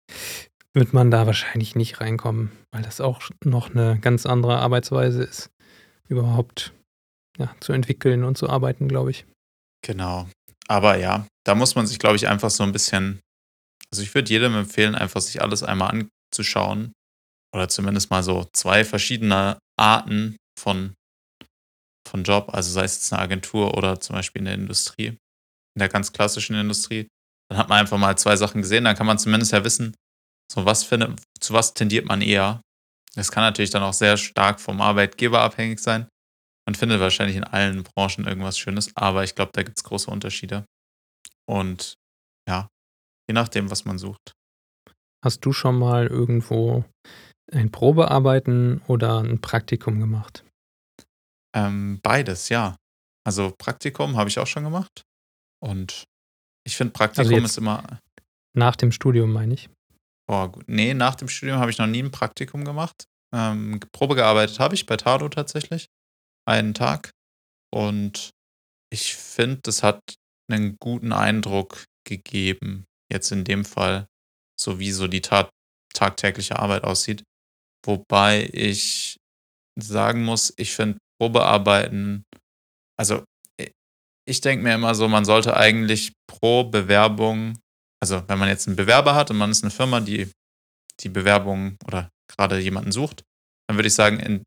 [0.73, 5.51] wird man da wahrscheinlich nicht reinkommen, weil das auch noch eine ganz andere Arbeitsweise ist,
[6.07, 6.71] überhaupt
[7.37, 9.25] ja, zu entwickeln und zu arbeiten, glaube ich.
[9.85, 10.29] Genau.
[10.69, 13.19] Aber ja, da muss man sich, glaube ich, einfach so ein bisschen,
[13.91, 16.93] also ich würde jedem empfehlen, einfach sich alles einmal anzuschauen
[17.53, 20.93] oder zumindest mal so zwei verschiedene Arten von,
[22.07, 25.79] von Job, also sei es jetzt eine Agentur oder zum Beispiel in der Industrie, in
[25.79, 27.07] der ganz klassischen Industrie.
[27.49, 29.95] Dann hat man einfach mal zwei Sachen gesehen, dann kann man zumindest ja wissen,
[30.51, 32.61] so was findet, zu was tendiert man eher.
[33.15, 36.07] Das kann natürlich dann auch sehr stark vom Arbeitgeber abhängig sein.
[36.65, 40.09] Man findet wahrscheinlich in allen Branchen irgendwas Schönes, aber ich glaube, da gibt es große
[40.09, 40.65] Unterschiede.
[41.49, 41.95] Und
[42.47, 42.69] ja,
[43.27, 44.33] je nachdem, was man sucht.
[45.23, 46.85] Hast du schon mal irgendwo
[47.51, 50.45] ein Probearbeiten oder ein Praktikum gemacht?
[51.55, 52.77] Ähm, beides, ja.
[53.25, 55.03] Also Praktikum habe ich auch schon gemacht.
[55.63, 56.05] Und
[56.65, 57.99] ich finde, Praktikum also ist immer.
[58.55, 59.69] Nach dem Studium, meine ich.
[60.27, 60.63] Boah, gut.
[60.67, 63.05] Nee, nach dem Studium habe ich noch nie ein Praktikum gemacht.
[63.33, 65.87] Ähm, Probe gearbeitet habe ich bei Tado tatsächlich
[66.47, 67.11] einen Tag.
[67.73, 68.31] Und
[68.91, 69.99] ich finde, das hat
[70.51, 74.07] einen guten Eindruck gegeben, jetzt in dem Fall,
[74.59, 77.23] so wie so die tagtägliche Arbeit aussieht.
[77.85, 79.17] Wobei ich
[79.79, 82.23] sagen muss, ich finde Probearbeiten,
[82.99, 83.23] also
[84.27, 87.57] ich denke mir immer so, man sollte eigentlich pro Bewerbung,
[88.01, 90.31] also wenn man jetzt einen Bewerber hat und man ist eine Firma, die
[90.99, 93.23] die Bewerbung oder gerade jemanden sucht,
[93.67, 94.43] dann würde ich sagen, in,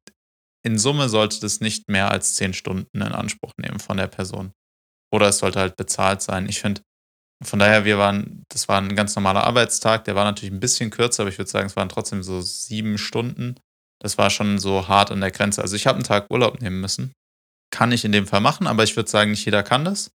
[0.65, 4.53] in Summe sollte das nicht mehr als zehn Stunden in Anspruch nehmen von der Person.
[5.13, 6.49] Oder es sollte halt bezahlt sein.
[6.49, 6.83] Ich finde,
[7.43, 10.91] von daher, wir waren, das war ein ganz normaler Arbeitstag, der war natürlich ein bisschen
[10.91, 13.57] kürzer, aber ich würde sagen, es waren trotzdem so sieben Stunden.
[14.01, 15.63] Das war schon so hart an der Grenze.
[15.63, 17.13] Also ich habe einen Tag Urlaub nehmen müssen.
[17.71, 20.11] Kann ich in dem Fall machen, aber ich würde sagen, nicht jeder kann das.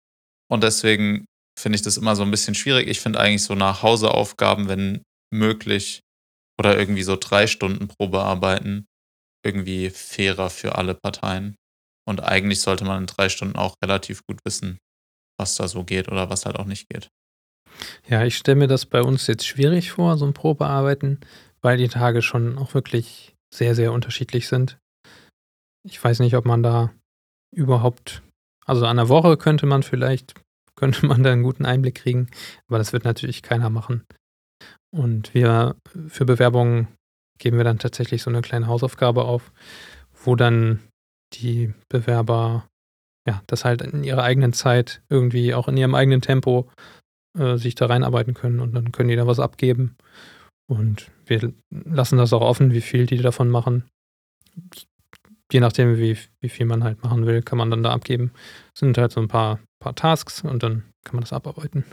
[0.51, 1.25] Und deswegen
[1.57, 2.87] finde ich das immer so ein bisschen schwierig.
[2.87, 6.01] Ich finde eigentlich so nach Hauseaufgaben, wenn möglich,
[6.59, 8.85] oder irgendwie so drei Stunden Probearbeiten,
[9.45, 11.55] irgendwie fairer für alle Parteien.
[12.07, 14.77] Und eigentlich sollte man in drei Stunden auch relativ gut wissen,
[15.37, 17.09] was da so geht oder was halt auch nicht geht.
[18.07, 21.19] Ja, ich stelle mir das bei uns jetzt schwierig vor, so ein Probearbeiten,
[21.61, 24.77] weil die Tage schon auch wirklich sehr, sehr unterschiedlich sind.
[25.83, 26.93] Ich weiß nicht, ob man da
[27.53, 28.21] überhaupt,
[28.65, 30.33] also an der Woche könnte man vielleicht,
[30.75, 32.29] könnte man da einen guten Einblick kriegen,
[32.67, 34.05] aber das wird natürlich keiner machen.
[34.93, 35.75] Und wir
[36.07, 36.87] für Bewerbungen
[37.37, 39.51] geben wir dann tatsächlich so eine kleine Hausaufgabe auf,
[40.23, 40.79] wo dann
[41.33, 42.67] die Bewerber
[43.27, 46.69] ja, das halt in ihrer eigenen Zeit irgendwie auch in ihrem eigenen Tempo
[47.37, 49.95] äh, sich da reinarbeiten können und dann können die da was abgeben.
[50.67, 53.83] Und wir lassen das auch offen, wie viel die davon machen.
[55.51, 58.31] Je nachdem, wie, wie viel man halt machen will, kann man dann da abgeben.
[58.73, 61.85] Das sind halt so ein paar, paar Tasks und dann kann man das abarbeiten.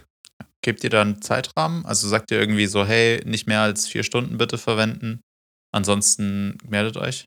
[0.63, 1.85] Gebt ihr dann Zeitrahmen?
[1.85, 5.21] Also sagt ihr irgendwie so, hey, nicht mehr als vier Stunden bitte verwenden.
[5.75, 7.25] Ansonsten meldet euch.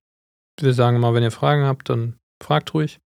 [0.59, 2.99] Wir sagen immer, wenn ihr Fragen habt, dann fragt ruhig.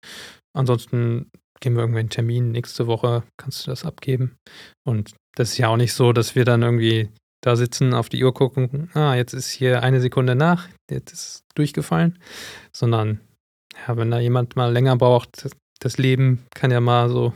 [0.55, 2.51] Ansonsten geben wir irgendwie einen Termin.
[2.51, 4.37] Nächste Woche kannst du das abgeben.
[4.85, 7.09] Und das ist ja auch nicht so, dass wir dann irgendwie
[7.41, 11.43] da sitzen, auf die Uhr gucken, ah, jetzt ist hier eine Sekunde nach, jetzt ist
[11.55, 12.19] durchgefallen,
[12.75, 13.21] sondern
[13.87, 15.47] ja, wenn da jemand mal länger braucht,
[15.79, 17.33] das Leben kann ja mal so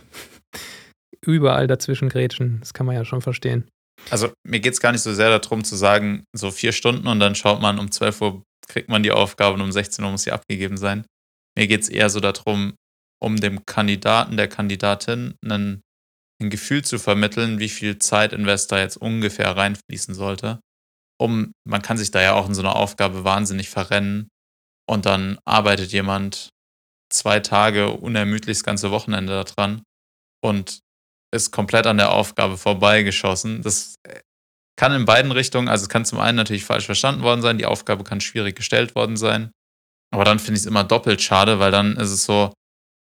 [1.26, 3.70] überall dazwischen grätschen, das kann man ja schon verstehen.
[4.10, 7.20] Also mir geht es gar nicht so sehr darum zu sagen, so vier Stunden und
[7.20, 10.24] dann schaut man, um 12 Uhr kriegt man die Aufgabe und um 16 Uhr muss
[10.24, 11.06] sie abgegeben sein.
[11.58, 12.74] Mir geht es eher so darum,
[13.24, 15.82] um dem Kandidaten, der Kandidatin einen,
[16.42, 20.60] ein Gefühl zu vermitteln, wie viel Zeit Investor jetzt ungefähr reinfließen sollte.
[21.20, 24.28] Um, man kann sich da ja auch in so einer Aufgabe wahnsinnig verrennen
[24.90, 26.50] und dann arbeitet jemand
[27.10, 29.84] zwei Tage unermüdlich das ganze Wochenende daran
[30.44, 30.80] und
[31.34, 33.62] ist komplett an der Aufgabe vorbeigeschossen.
[33.62, 33.96] Das,
[34.76, 37.66] kann in beiden Richtungen, also es kann zum einen natürlich falsch verstanden worden sein, die
[37.66, 39.52] Aufgabe kann schwierig gestellt worden sein.
[40.12, 42.54] Aber dann finde ich es immer doppelt schade, weil dann ist es so,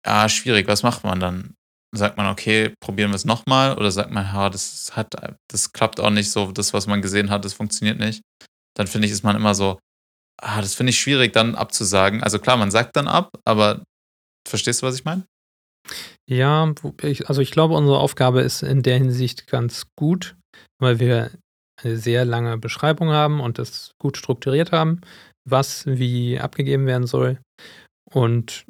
[0.07, 1.55] ja, schwierig, was macht man dann?
[1.95, 3.77] Sagt man, okay, probieren wir es nochmal?
[3.77, 5.15] Oder sagt man, ja, das hat,
[5.51, 8.23] das klappt auch nicht so, das, was man gesehen hat, das funktioniert nicht.
[8.75, 9.79] Dann finde ich, ist man immer so,
[10.41, 12.23] ah, das finde ich schwierig, dann abzusagen.
[12.23, 13.85] Also klar, man sagt dann ab, aber
[14.49, 15.25] verstehst du, was ich meine?
[16.29, 16.73] Ja,
[17.27, 20.37] also ich glaube, unsere Aufgabe ist in der Hinsicht ganz gut,
[20.81, 21.31] weil wir
[21.83, 25.01] eine sehr lange Beschreibung haben und das gut strukturiert haben,
[25.49, 27.39] was wie abgegeben werden soll.
[28.11, 28.65] Und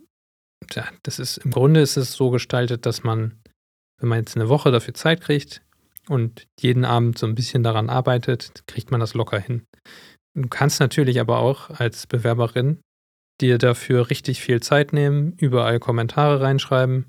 [0.74, 3.40] ja, das ist im Grunde ist es so gestaltet, dass man,
[4.00, 5.62] wenn man jetzt eine Woche dafür Zeit kriegt
[6.08, 9.64] und jeden Abend so ein bisschen daran arbeitet, kriegt man das locker hin.
[10.34, 12.80] Du kannst natürlich aber auch als Bewerberin
[13.40, 17.08] dir dafür richtig viel Zeit nehmen, überall Kommentare reinschreiben,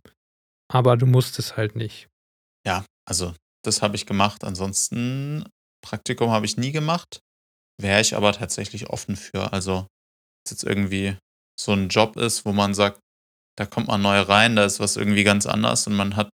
[0.71, 2.07] aber du musst es halt nicht.
[2.65, 4.43] Ja, also das habe ich gemacht.
[4.43, 5.45] Ansonsten
[5.83, 7.19] Praktikum habe ich nie gemacht.
[7.79, 9.51] Wäre ich aber tatsächlich offen für.
[9.51, 9.87] Also,
[10.45, 11.17] es jetzt irgendwie
[11.59, 12.99] so ein Job ist, wo man sagt,
[13.55, 16.29] da kommt man neu rein, da ist was irgendwie ganz anders und man hat,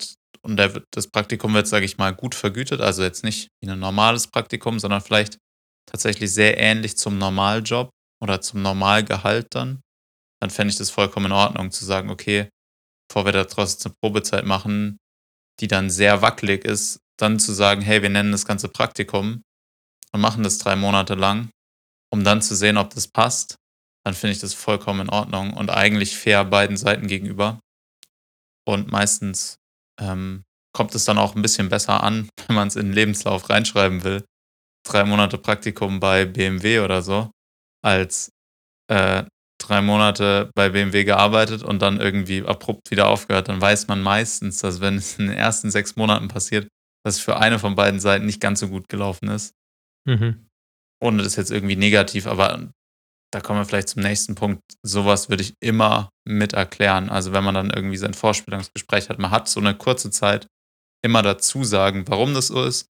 [0.42, 2.82] und der, das Praktikum wird, sage ich mal, gut vergütet.
[2.82, 5.38] Also jetzt nicht wie ein normales Praktikum, sondern vielleicht
[5.86, 7.90] tatsächlich sehr ähnlich zum Normaljob
[8.22, 9.82] oder zum Normalgehalt dann.
[10.42, 12.50] Dann fände ich das vollkommen in Ordnung zu sagen, okay,
[13.08, 14.98] bevor wir da trotzdem eine Probezeit machen,
[15.60, 19.42] die dann sehr wackelig ist, dann zu sagen, hey, wir nennen das ganze Praktikum
[20.12, 21.50] und machen das drei Monate lang,
[22.12, 23.56] um dann zu sehen, ob das passt,
[24.06, 27.60] dann finde ich das vollkommen in Ordnung und eigentlich fair beiden Seiten gegenüber.
[28.68, 29.58] Und meistens
[30.00, 33.50] ähm, kommt es dann auch ein bisschen besser an, wenn man es in den Lebenslauf
[33.50, 34.24] reinschreiben will.
[34.88, 37.32] Drei Monate Praktikum bei BMW oder so,
[37.84, 38.30] als
[38.88, 39.24] äh,
[39.60, 44.60] drei Monate bei BMW gearbeitet und dann irgendwie abrupt wieder aufgehört, dann weiß man meistens,
[44.60, 46.68] dass wenn es in den ersten sechs Monaten passiert,
[47.04, 49.54] dass es für eine von beiden Seiten nicht ganz so gut gelaufen ist.
[50.08, 50.48] Mhm.
[51.02, 52.72] Ohne das jetzt irgendwie negativ, aber
[53.36, 54.62] da kommen wir vielleicht zum nächsten Punkt.
[54.82, 57.10] Sowas würde ich immer mit erklären.
[57.10, 60.48] Also wenn man dann irgendwie sein Vorstellungsgespräch hat, man hat so eine kurze Zeit,
[61.04, 62.88] immer dazu sagen, warum das so ist.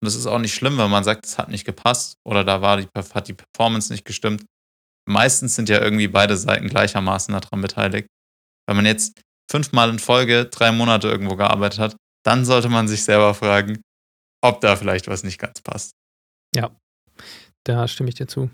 [0.00, 2.62] Und das ist auch nicht schlimm, wenn man sagt, es hat nicht gepasst oder da
[2.62, 4.44] war die, hat die Performance nicht gestimmt
[5.08, 8.08] meistens sind ja irgendwie beide Seiten gleichermaßen daran beteiligt.
[8.68, 13.02] Wenn man jetzt fünfmal in Folge drei Monate irgendwo gearbeitet hat, dann sollte man sich
[13.02, 13.80] selber fragen,
[14.44, 15.92] ob da vielleicht was nicht ganz passt.
[16.54, 16.70] Ja,
[17.64, 18.50] da stimme ich dir zu.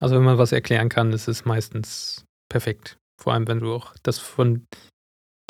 [0.00, 2.98] Also wenn man was erklären kann, ist es meistens perfekt.
[3.20, 4.66] Vor allem, wenn du auch das von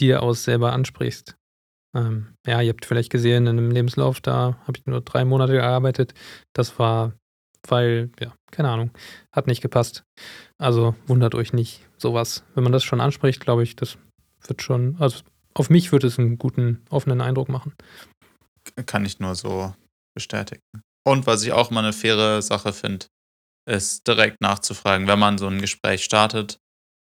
[0.00, 1.36] dir aus selber ansprichst.
[1.96, 5.52] Ähm, ja, ihr habt vielleicht gesehen, in einem Lebenslauf, da habe ich nur drei Monate
[5.52, 6.14] gearbeitet.
[6.52, 7.12] Das war
[7.68, 8.90] weil, ja, keine Ahnung,
[9.32, 10.04] hat nicht gepasst.
[10.58, 12.44] Also wundert euch nicht, sowas.
[12.54, 13.98] Wenn man das schon anspricht, glaube ich, das
[14.46, 15.20] wird schon, also
[15.54, 17.74] auf mich wird es einen guten, offenen Eindruck machen.
[18.86, 19.74] Kann ich nur so
[20.14, 20.62] bestätigen.
[21.04, 23.06] Und was ich auch mal eine faire Sache finde,
[23.70, 26.58] ist direkt nachzufragen, wenn man so ein Gespräch startet,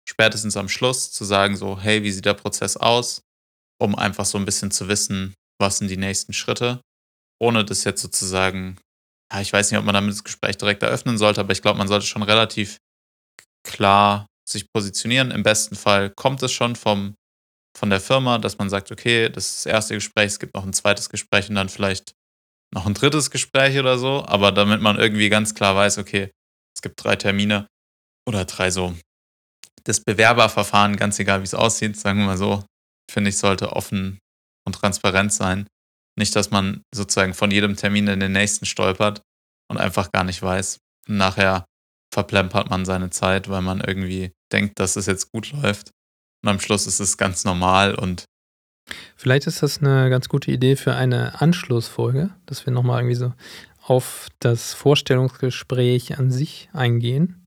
[0.08, 3.24] spätestens am Schluss zu sagen, so, hey, wie sieht der Prozess aus?
[3.80, 6.82] Um einfach so ein bisschen zu wissen, was sind die nächsten Schritte,
[7.40, 8.78] ohne das jetzt sozusagen
[9.32, 11.78] ja, ich weiß nicht, ob man damit das Gespräch direkt eröffnen sollte, aber ich glaube,
[11.78, 12.78] man sollte schon relativ
[13.64, 15.32] klar sich positionieren.
[15.32, 17.16] Im besten Fall kommt es schon vom,
[17.78, 20.66] von der Firma, dass man sagt, okay, das ist das erste Gespräch, es gibt noch
[20.66, 22.14] ein zweites Gespräch und dann vielleicht
[22.74, 26.32] noch ein drittes Gespräch oder so, aber damit man irgendwie ganz klar weiß, okay,
[26.82, 27.68] es gibt drei Termine
[28.28, 28.96] oder drei so.
[29.84, 32.64] Das Bewerberverfahren, ganz egal wie es aussieht, sagen wir mal so,
[33.12, 34.18] finde ich, sollte offen
[34.66, 35.68] und transparent sein.
[36.18, 39.22] Nicht, dass man sozusagen von jedem Termin in den nächsten stolpert
[39.70, 40.80] und einfach gar nicht weiß.
[41.08, 41.66] Nachher
[42.12, 45.92] verplempert man seine Zeit, weil man irgendwie denkt, dass es jetzt gut läuft.
[46.44, 48.26] Und am Schluss ist es ganz normal und
[49.16, 53.34] Vielleicht ist das eine ganz gute Idee für eine Anschlussfolge, dass wir nochmal irgendwie so
[53.84, 57.46] auf das Vorstellungsgespräch an sich eingehen.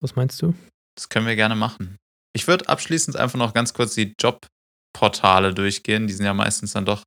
[0.00, 0.54] Was meinst du?
[0.96, 1.96] Das können wir gerne machen.
[2.34, 6.06] Ich würde abschließend einfach noch ganz kurz die Jobportale durchgehen.
[6.06, 7.02] Die sind ja meistens dann doch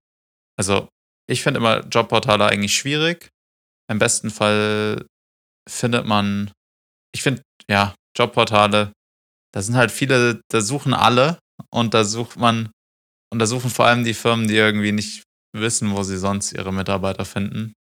[0.61, 0.89] also,
[1.27, 3.29] ich finde immer Jobportale eigentlich schwierig.
[3.89, 5.07] Im besten Fall
[5.67, 6.51] findet man,
[7.15, 8.93] ich finde, ja, Jobportale,
[9.53, 11.39] da sind halt viele, da suchen alle
[11.71, 12.69] und da sucht man,
[13.31, 15.23] und da suchen vor allem die Firmen, die irgendwie nicht
[15.57, 17.73] wissen, wo sie sonst ihre Mitarbeiter finden.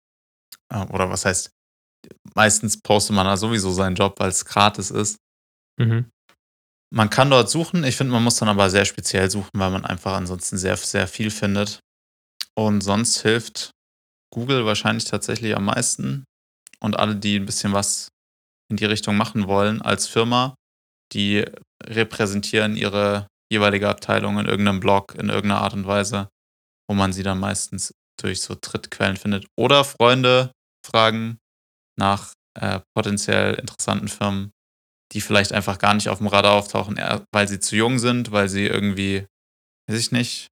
[0.73, 1.51] Äh, oder was heißt,
[2.35, 5.17] meistens postet man da sowieso seinen Job, weil es gratis ist.
[5.79, 6.09] Mhm.
[6.91, 7.83] Man kann dort suchen.
[7.83, 11.07] Ich finde, man muss dann aber sehr speziell suchen, weil man einfach ansonsten sehr, sehr
[11.07, 11.79] viel findet.
[12.55, 13.71] Und sonst hilft
[14.33, 16.23] Google wahrscheinlich tatsächlich am meisten.
[16.79, 18.09] Und alle, die ein bisschen was
[18.71, 20.55] in die Richtung machen wollen als Firma,
[21.13, 21.45] die
[21.83, 26.29] repräsentieren ihre jeweilige Abteilung in irgendeinem Blog in irgendeiner Art und Weise,
[26.87, 27.91] wo man sie dann meistens
[28.21, 29.47] durch so Trittquellen findet.
[29.57, 30.51] Oder Freunde
[30.85, 31.37] fragen
[31.97, 34.51] nach äh, potenziell interessanten Firmen,
[35.13, 36.99] die vielleicht einfach gar nicht auf dem Radar auftauchen,
[37.31, 39.25] weil sie zu jung sind, weil sie irgendwie,
[39.87, 40.47] weiß ich nicht,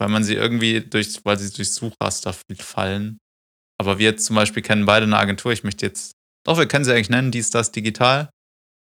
[0.00, 3.18] weil man sie irgendwie durch, weil sie durchs Suchraster fallen.
[3.78, 5.52] Aber wir jetzt zum Beispiel kennen beide eine Agentur.
[5.52, 6.12] Ich möchte jetzt,
[6.44, 8.30] doch, wir können sie eigentlich nennen, dies, das, digital.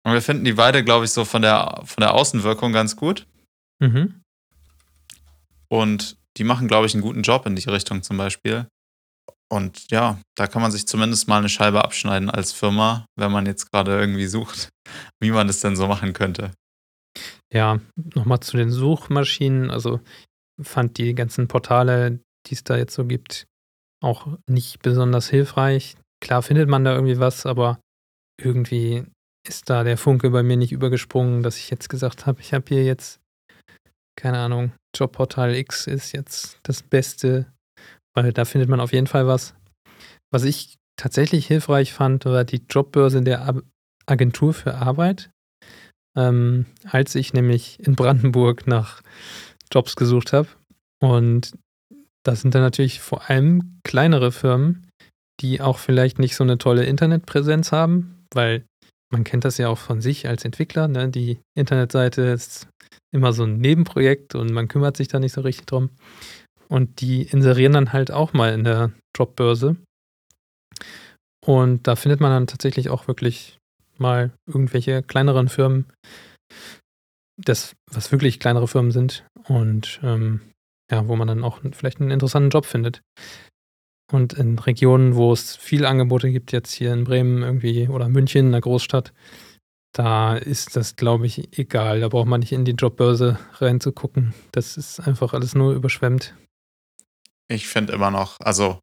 [0.04, 3.26] Und wir finden die beide, glaube ich, so von der, von der Außenwirkung ganz gut.
[3.80, 4.20] Mhm.
[5.68, 8.66] Und die machen, glaube ich, einen guten Job in die Richtung zum Beispiel.
[9.52, 13.46] Und ja, da kann man sich zumindest mal eine Scheibe abschneiden als Firma, wenn man
[13.46, 14.70] jetzt gerade irgendwie sucht,
[15.20, 16.50] wie man das denn so machen könnte.
[17.52, 19.70] Ja, nochmal zu den Suchmaschinen.
[19.70, 20.00] Also
[20.60, 23.46] fand die ganzen Portale, die es da jetzt so gibt,
[24.02, 25.96] auch nicht besonders hilfreich.
[26.20, 27.80] Klar findet man da irgendwie was, aber
[28.40, 29.04] irgendwie
[29.46, 32.64] ist da der Funke bei mir nicht übergesprungen, dass ich jetzt gesagt habe, ich habe
[32.68, 33.20] hier jetzt,
[34.16, 37.52] keine Ahnung, Jobportal X ist jetzt das Beste,
[38.14, 39.54] weil da findet man auf jeden Fall was.
[40.32, 43.62] Was ich tatsächlich hilfreich fand, war die Jobbörse der
[44.06, 45.30] Agentur für Arbeit.
[46.16, 49.02] Ähm, als ich nämlich in Brandenburg nach
[49.72, 50.48] Jobs gesucht habe.
[51.02, 51.52] Und
[52.24, 54.88] das sind dann natürlich vor allem kleinere Firmen,
[55.40, 58.64] die auch vielleicht nicht so eine tolle Internetpräsenz haben, weil
[59.12, 60.88] man kennt das ja auch von sich als Entwickler.
[60.88, 61.08] Ne?
[61.08, 62.68] Die Internetseite ist
[63.12, 65.90] immer so ein Nebenprojekt und man kümmert sich da nicht so richtig drum.
[66.74, 69.76] Und die inserieren dann halt auch mal in der Jobbörse.
[71.46, 73.58] Und da findet man dann tatsächlich auch wirklich
[73.96, 75.84] mal irgendwelche kleineren Firmen,
[77.36, 80.40] das, was wirklich kleinere Firmen sind und ähm,
[80.90, 83.02] ja, wo man dann auch vielleicht einen interessanten Job findet.
[84.10, 88.48] Und in Regionen, wo es viel Angebote gibt, jetzt hier in Bremen irgendwie oder München,
[88.48, 89.12] einer Großstadt,
[89.92, 92.00] da ist das, glaube ich, egal.
[92.00, 94.34] Da braucht man nicht in die Jobbörse reinzugucken.
[94.50, 96.34] Das ist einfach alles nur überschwemmt.
[97.48, 98.80] Ich finde immer noch, also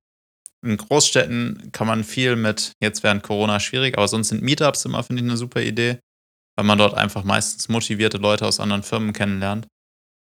[0.64, 5.04] in Großstädten kann man viel mit, jetzt während Corona schwierig, aber sonst sind Meetups immer,
[5.04, 6.00] finde ich, eine super Idee
[6.56, 9.68] weil man dort einfach meistens motivierte Leute aus anderen Firmen kennenlernt.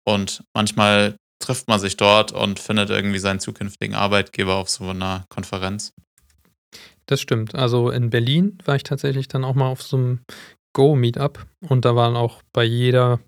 [0.06, 5.24] Und manchmal trifft man sich dort und findet irgendwie seinen zukünftigen Arbeitgeber auf so einer
[5.28, 5.92] Konferenz.
[7.06, 7.54] Das stimmt.
[7.54, 10.20] Also in Berlin war ich tatsächlich dann auch mal auf so einem
[10.74, 13.20] Go-Meetup und da waren auch bei jeder,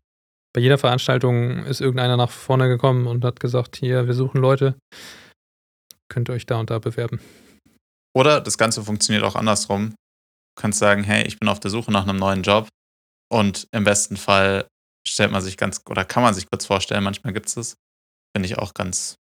[0.52, 4.76] bei jeder Veranstaltung ist irgendeiner nach vorne gekommen und hat gesagt, hier, wir suchen Leute,
[6.08, 7.20] könnt ihr euch da und da bewerben.
[8.14, 9.90] Oder das Ganze funktioniert auch andersrum.
[9.90, 12.68] Du kannst sagen, hey, ich bin auf der Suche nach einem neuen Job
[13.30, 14.66] und im besten Fall
[15.08, 17.74] stellt man sich ganz, oder kann man sich kurz vorstellen, manchmal gibt es es.
[18.36, 19.16] Finde ich auch ganz,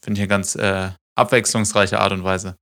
[0.00, 2.56] finde ich eine ganz äh, abwechslungsreiche Art und Weise.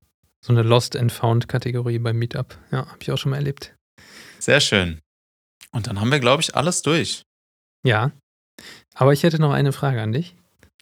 [0.45, 2.59] So eine Lost and Found-Kategorie beim Meetup.
[2.71, 3.75] Ja, habe ich auch schon mal erlebt.
[4.39, 5.01] Sehr schön.
[5.73, 7.23] Und dann haben wir, glaube ich, alles durch.
[7.87, 8.11] Ja.
[8.95, 10.35] Aber ich hätte noch eine Frage an dich.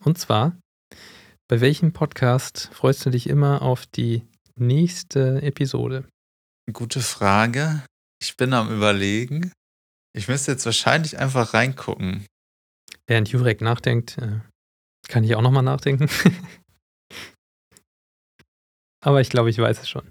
[0.05, 0.57] Und zwar,
[1.49, 4.27] bei welchem Podcast freust du dich immer auf die
[4.57, 6.09] nächste Episode?
[6.73, 7.85] Gute Frage.
[8.23, 9.53] Ich bin am Überlegen.
[10.17, 12.25] Ich müsste jetzt wahrscheinlich einfach reingucken.
[13.07, 14.41] Während Jurek nachdenkt, äh,
[15.07, 16.09] kann ich auch nochmal nachdenken.
[19.05, 20.11] Aber ich glaube, ich weiß es schon.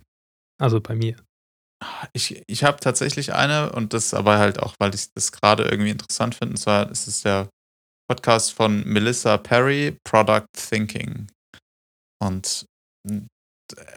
[0.62, 1.16] Also bei mir.
[2.14, 5.92] Ich, ich habe tatsächlich eine und das aber halt auch, weil ich das gerade irgendwie
[5.92, 6.54] interessant finde.
[6.54, 7.50] Und zwar ist es der
[8.08, 11.28] Podcast von Melissa Perry, Product Thinking.
[12.22, 12.66] Und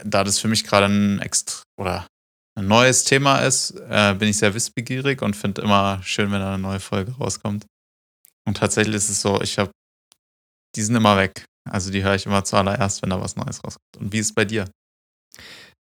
[0.05, 2.07] da das für mich gerade ein extra oder
[2.59, 6.59] ein neues Thema ist, äh, bin ich sehr wissbegierig und finde immer schön, wenn eine
[6.59, 7.67] neue Folge rauskommt.
[8.47, 9.71] Und tatsächlich ist es so, ich habe,
[10.75, 11.45] die sind immer weg.
[11.69, 13.97] Also die höre ich immer zuallererst, wenn da was Neues rauskommt.
[13.99, 14.71] Und wie ist es bei dir?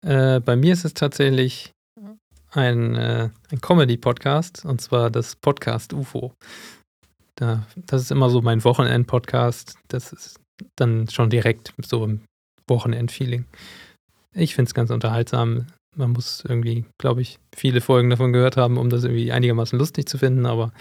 [0.06, 1.72] Äh, bei mir ist es tatsächlich
[2.50, 6.32] ein, äh, ein Comedy-Podcast und zwar das Podcast UFO.
[7.36, 9.78] Da, das ist immer so mein Wochenend-Podcast.
[9.88, 10.40] Das ist
[10.76, 12.24] dann schon direkt so ein
[12.68, 13.46] Wochenend-Feeling.
[14.34, 15.66] Ich finde es ganz unterhaltsam.
[15.96, 20.06] Man muss irgendwie, glaube ich, viele Folgen davon gehört haben, um das irgendwie einigermaßen lustig
[20.06, 20.72] zu finden, aber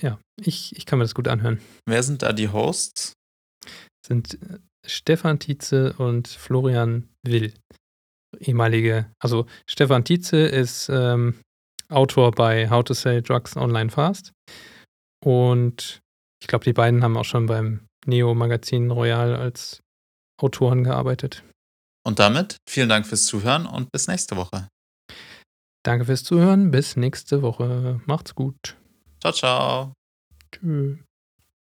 [0.00, 1.60] ja, ich, ich kann mir das gut anhören.
[1.86, 3.14] Wer sind da die Hosts?
[4.06, 7.52] Sind äh, Stefan Tietze und Florian Will.
[8.40, 11.40] Ehemalige, also Stefan Tietze ist ähm,
[11.88, 14.32] Autor bei How to Sell Drugs Online Fast.
[15.24, 16.00] Und
[16.40, 19.80] ich glaube, die beiden haben auch schon beim Neo-Magazin Royal als
[20.40, 21.42] Autoren gearbeitet.
[22.06, 24.68] Und damit vielen Dank fürs Zuhören und bis nächste Woche.
[25.84, 26.70] Danke fürs Zuhören.
[26.70, 28.00] Bis nächste Woche.
[28.06, 28.76] Macht's gut.
[29.20, 29.92] Ciao, ciao.
[30.52, 30.98] Tschüss.